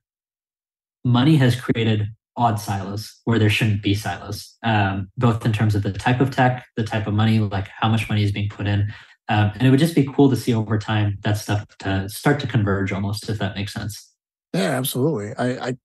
money 1.04 1.36
has 1.36 1.60
created 1.60 2.08
odd 2.38 2.60
silos 2.60 3.20
where 3.26 3.38
there 3.38 3.50
shouldn't 3.50 3.84
be 3.84 3.94
silos, 3.94 4.56
um, 4.64 5.10
both 5.18 5.46
in 5.46 5.52
terms 5.52 5.76
of 5.76 5.84
the 5.84 5.92
type 5.92 6.22
of 6.22 6.32
tech, 6.32 6.66
the 6.78 6.84
type 6.84 7.06
of 7.06 7.14
money, 7.14 7.40
like 7.40 7.68
how 7.68 7.90
much 7.90 8.08
money 8.08 8.24
is 8.24 8.32
being 8.32 8.48
put 8.50 8.66
in. 8.68 8.94
Um, 9.28 9.52
and 9.56 9.68
it 9.68 9.70
would 9.70 9.80
just 9.80 9.96
be 9.96 10.06
cool 10.16 10.30
to 10.30 10.36
see 10.36 10.54
over 10.54 10.80
time 10.80 11.18
that 11.22 11.38
stuff 11.38 11.66
to 11.80 12.08
start 12.10 12.40
to 12.40 12.48
converge 12.48 12.92
almost, 12.94 13.30
if 13.30 13.38
that 13.40 13.56
makes 13.56 13.74
sense. 13.74 14.12
Yeah, 14.54 14.72
absolutely. 14.72 15.36
I, 15.36 15.68
I 15.68 15.78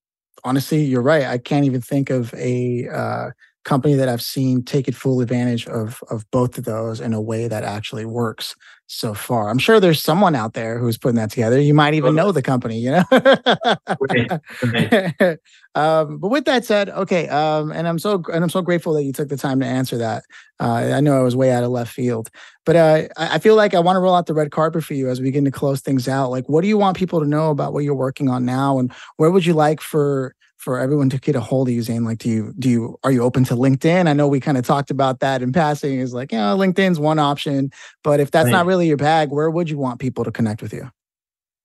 honestly, 0.45 0.83
you're 0.85 1.03
right. 1.03 1.25
I 1.25 1.39
can't 1.39 1.65
even 1.65 1.81
think 1.81 2.11
of 2.11 2.33
a 2.35 2.89
uh, 2.89 3.31
company 3.65 3.95
that 3.95 4.09
I've 4.09 4.23
seen 4.23 4.63
take 4.63 4.89
it 4.89 4.95
full 4.95 5.21
advantage 5.21 5.67
of 5.67 6.03
of 6.11 6.31
both 6.31 6.59
of 6.59 6.65
those 6.65 7.01
in 7.01 7.13
a 7.15 7.21
way 7.21 7.49
that 7.49 7.65
actually 7.65 8.05
works. 8.05 8.55
So 8.87 9.15
far. 9.15 9.49
I'm 9.49 9.59
sure 9.59 9.81
there's 9.81 10.03
someone 10.03 10.35
out 10.35 10.53
there 10.53 10.79
who's 10.79 10.99
putting 10.99 11.17
that 11.17 11.31
together. 11.31 11.59
You 11.59 11.73
might 11.73 11.95
even 11.95 12.15
know 12.15 12.33
the 12.33 12.43
company, 12.43 12.79
you 12.79 12.91
know. 12.91 13.05
right. 13.11 14.41
Right. 14.63 15.39
um, 15.75 16.19
but 16.19 16.29
with 16.29 16.45
that 16.45 16.67
said, 16.67 16.91
okay, 16.91 17.27
um, 17.29 17.73
and 17.73 17.89
I'm 17.89 17.99
so 17.99 18.23
and 18.31 18.45
I'm 18.45 18.51
so 18.51 18.61
grateful 18.61 18.93
that 18.93 19.05
you 19.05 19.13
took 19.15 19.31
the 19.31 19.39
time 19.39 19.59
to 19.61 19.67
answer 19.67 19.97
that. 19.97 20.25
Uh, 20.61 20.93
I 20.95 21.01
know 21.01 21.19
I 21.19 21.23
was 21.23 21.35
way 21.35 21.51
out 21.51 21.65
of 21.65 21.71
left 21.71 21.93
field, 21.93 22.29
but 22.67 22.77
uh, 22.77 23.09
I 23.17 23.39
feel 23.39 23.57
like 23.57 23.73
I 23.73 23.81
want 23.81 23.97
to 23.97 24.01
roll 24.01 24.15
out 24.15 24.27
the 24.27 24.35
red 24.35 24.51
carpet 24.51 24.85
for 24.85 24.93
you 24.93 25.09
as 25.09 25.19
we 25.19 25.25
begin 25.25 25.47
to 25.47 25.51
close 25.51 25.81
things 25.81 26.07
out. 26.07 26.31
Like, 26.31 26.47
what 26.49 26.61
do 26.61 26.69
you 26.69 26.77
want 26.77 26.99
people 26.99 27.21
to 27.21 27.27
know 27.27 27.51
about 27.51 27.73
what 27.73 27.85
you're 27.85 27.95
working 27.95 28.29
on 28.29 28.45
now, 28.45 28.79
and 28.79 28.93
where 29.17 29.31
would 29.31 29.47
you 29.47 29.55
like 29.55 29.81
for 29.81 30.35
for 30.65 30.79
everyone 30.79 31.11
to 31.11 31.19
get 31.19 31.37
a 31.37 31.41
hold 31.41 31.69
of 31.69 31.75
you, 31.75 31.83
Zain? 31.83 32.05
Like, 32.05 32.19
do 32.19 32.31
you 32.31 32.55
do 32.59 32.71
you 32.71 32.99
are 33.05 33.13
you 33.13 33.23
open 33.23 33.45
to 33.45 33.55
LinkedIn? 33.55 34.09
I 34.09 34.15
know 34.15 34.27
we 34.27 34.41
kind 34.41 34.57
of 34.57 34.65
talked 34.65 34.91
about 34.91 35.21
that 35.21 35.43
in 35.43 35.53
passing. 35.53 36.01
Is 36.01 36.15
like, 36.15 36.33
yeah, 36.33 36.53
you 36.53 36.59
know, 36.59 36.65
LinkedIn's 36.65 36.99
one 36.99 37.19
option, 37.19 37.71
but 38.03 38.19
if 38.19 38.31
that's 38.31 38.47
right. 38.47 38.53
not 38.53 38.67
really 38.75 38.89
your 38.89 38.97
bag, 38.97 39.31
where 39.31 39.49
would 39.49 39.71
you 39.71 39.79
want 39.79 40.01
people 40.01 40.25
to 40.25 40.33
connect 40.33 40.61
with 40.61 40.73
you? 40.73 40.91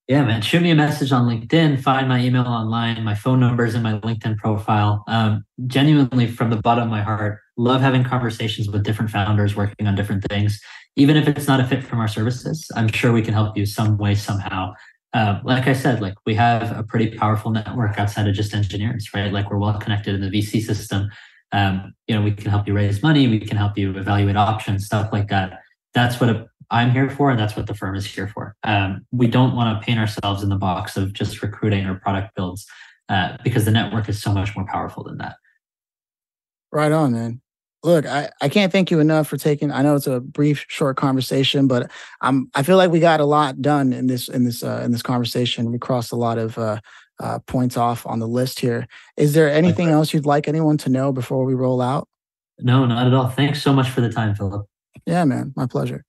Yeah, 0.06 0.24
man. 0.24 0.42
Shoot 0.42 0.62
me 0.62 0.70
a 0.70 0.74
message 0.76 1.12
on 1.12 1.26
LinkedIn. 1.26 1.80
Find 1.82 2.08
my 2.08 2.20
email 2.20 2.42
online. 2.42 3.02
My 3.04 3.14
phone 3.14 3.40
number 3.40 3.64
is 3.64 3.74
in 3.74 3.82
my 3.82 3.94
LinkedIn 4.00 4.38
profile. 4.38 5.04
Um, 5.08 5.44
genuinely, 5.66 6.26
from 6.28 6.50
the 6.50 6.56
bottom 6.56 6.84
of 6.84 6.90
my 6.90 7.02
heart, 7.02 7.40
love 7.56 7.80
having 7.80 8.04
conversations 8.04 8.68
with 8.68 8.84
different 8.84 9.10
founders 9.10 9.56
working 9.56 9.86
on 9.88 9.94
different 9.94 10.24
things. 10.24 10.60
Even 10.96 11.16
if 11.16 11.28
it's 11.28 11.46
not 11.46 11.60
a 11.60 11.66
fit 11.66 11.84
from 11.84 12.00
our 12.00 12.08
services, 12.08 12.68
I'm 12.76 12.88
sure 12.88 13.12
we 13.12 13.22
can 13.22 13.34
help 13.34 13.56
you 13.56 13.66
some 13.66 13.98
way, 13.98 14.14
somehow. 14.14 14.72
Uh, 15.12 15.40
like 15.44 15.66
I 15.66 15.72
said, 15.72 16.00
like 16.00 16.14
we 16.26 16.34
have 16.34 16.76
a 16.76 16.84
pretty 16.84 17.16
powerful 17.16 17.50
network 17.50 17.98
outside 17.98 18.28
of 18.28 18.34
just 18.34 18.54
engineers, 18.54 19.10
right? 19.14 19.32
Like 19.32 19.50
we're 19.50 19.58
well 19.58 19.78
connected 19.78 20.14
in 20.14 20.20
the 20.20 20.30
VC 20.30 20.60
system. 20.60 21.08
Um, 21.52 21.94
you 22.06 22.14
know, 22.14 22.22
we 22.22 22.32
can 22.32 22.50
help 22.50 22.68
you 22.68 22.74
raise 22.74 23.02
money, 23.02 23.26
we 23.26 23.40
can 23.40 23.56
help 23.56 23.76
you 23.76 23.96
evaluate 23.96 24.36
options, 24.36 24.86
stuff 24.86 25.12
like 25.12 25.28
that. 25.28 25.60
That's 25.94 26.20
what 26.20 26.30
a, 26.30 26.46
I'm 26.70 26.90
here 26.90 27.10
for, 27.10 27.30
and 27.30 27.38
that's 27.38 27.56
what 27.56 27.66
the 27.66 27.74
firm 27.74 27.96
is 27.96 28.06
here 28.06 28.28
for. 28.28 28.54
Um, 28.62 29.06
we 29.12 29.26
don't 29.26 29.54
want 29.56 29.80
to 29.80 29.84
paint 29.84 29.98
ourselves 29.98 30.42
in 30.42 30.48
the 30.48 30.56
box 30.56 30.96
of 30.96 31.12
just 31.12 31.42
recruiting 31.42 31.86
or 31.86 31.96
product 31.96 32.34
builds 32.34 32.66
uh, 33.08 33.36
because 33.42 33.64
the 33.64 33.70
network 33.70 34.08
is 34.08 34.22
so 34.22 34.32
much 34.32 34.54
more 34.56 34.66
powerful 34.66 35.02
than 35.02 35.18
that. 35.18 35.36
Right 36.72 36.92
on, 36.92 37.12
man 37.12 37.40
look, 37.82 38.06
I, 38.06 38.30
I 38.40 38.48
can't 38.48 38.72
thank 38.72 38.90
you 38.90 39.00
enough 39.00 39.28
for 39.28 39.36
taking. 39.36 39.70
I 39.70 39.82
know 39.82 39.94
it's 39.94 40.06
a 40.06 40.20
brief, 40.20 40.64
short 40.68 40.96
conversation, 40.96 41.66
but 41.66 41.90
I'm 42.20 42.50
I 42.54 42.62
feel 42.62 42.76
like 42.76 42.90
we 42.90 43.00
got 43.00 43.20
a 43.20 43.24
lot 43.24 43.60
done 43.60 43.92
in 43.92 44.06
this 44.06 44.28
in 44.28 44.44
this 44.44 44.62
uh, 44.62 44.82
in 44.84 44.92
this 44.92 45.02
conversation. 45.02 45.70
We 45.72 45.78
crossed 45.78 46.12
a 46.12 46.16
lot 46.16 46.38
of 46.38 46.58
uh, 46.58 46.80
uh, 47.18 47.38
points 47.40 47.76
off 47.76 48.06
on 48.06 48.18
the 48.18 48.28
list 48.28 48.60
here. 48.60 48.86
Is 49.16 49.34
there 49.34 49.50
anything 49.50 49.88
okay. 49.88 49.94
else 49.94 50.12
you'd 50.12 50.26
like 50.26 50.48
anyone 50.48 50.78
to 50.78 50.90
know 50.90 51.12
before 51.12 51.44
we 51.44 51.54
roll 51.54 51.80
out? 51.80 52.08
No, 52.58 52.84
not 52.84 53.06
at 53.06 53.14
all. 53.14 53.28
Thanks 53.28 53.62
so 53.62 53.72
much 53.72 53.88
for 53.88 54.00
the 54.00 54.10
time, 54.10 54.34
Phillip. 54.34 54.66
Yeah, 55.06 55.24
man, 55.24 55.52
my 55.56 55.66
pleasure. 55.66 56.04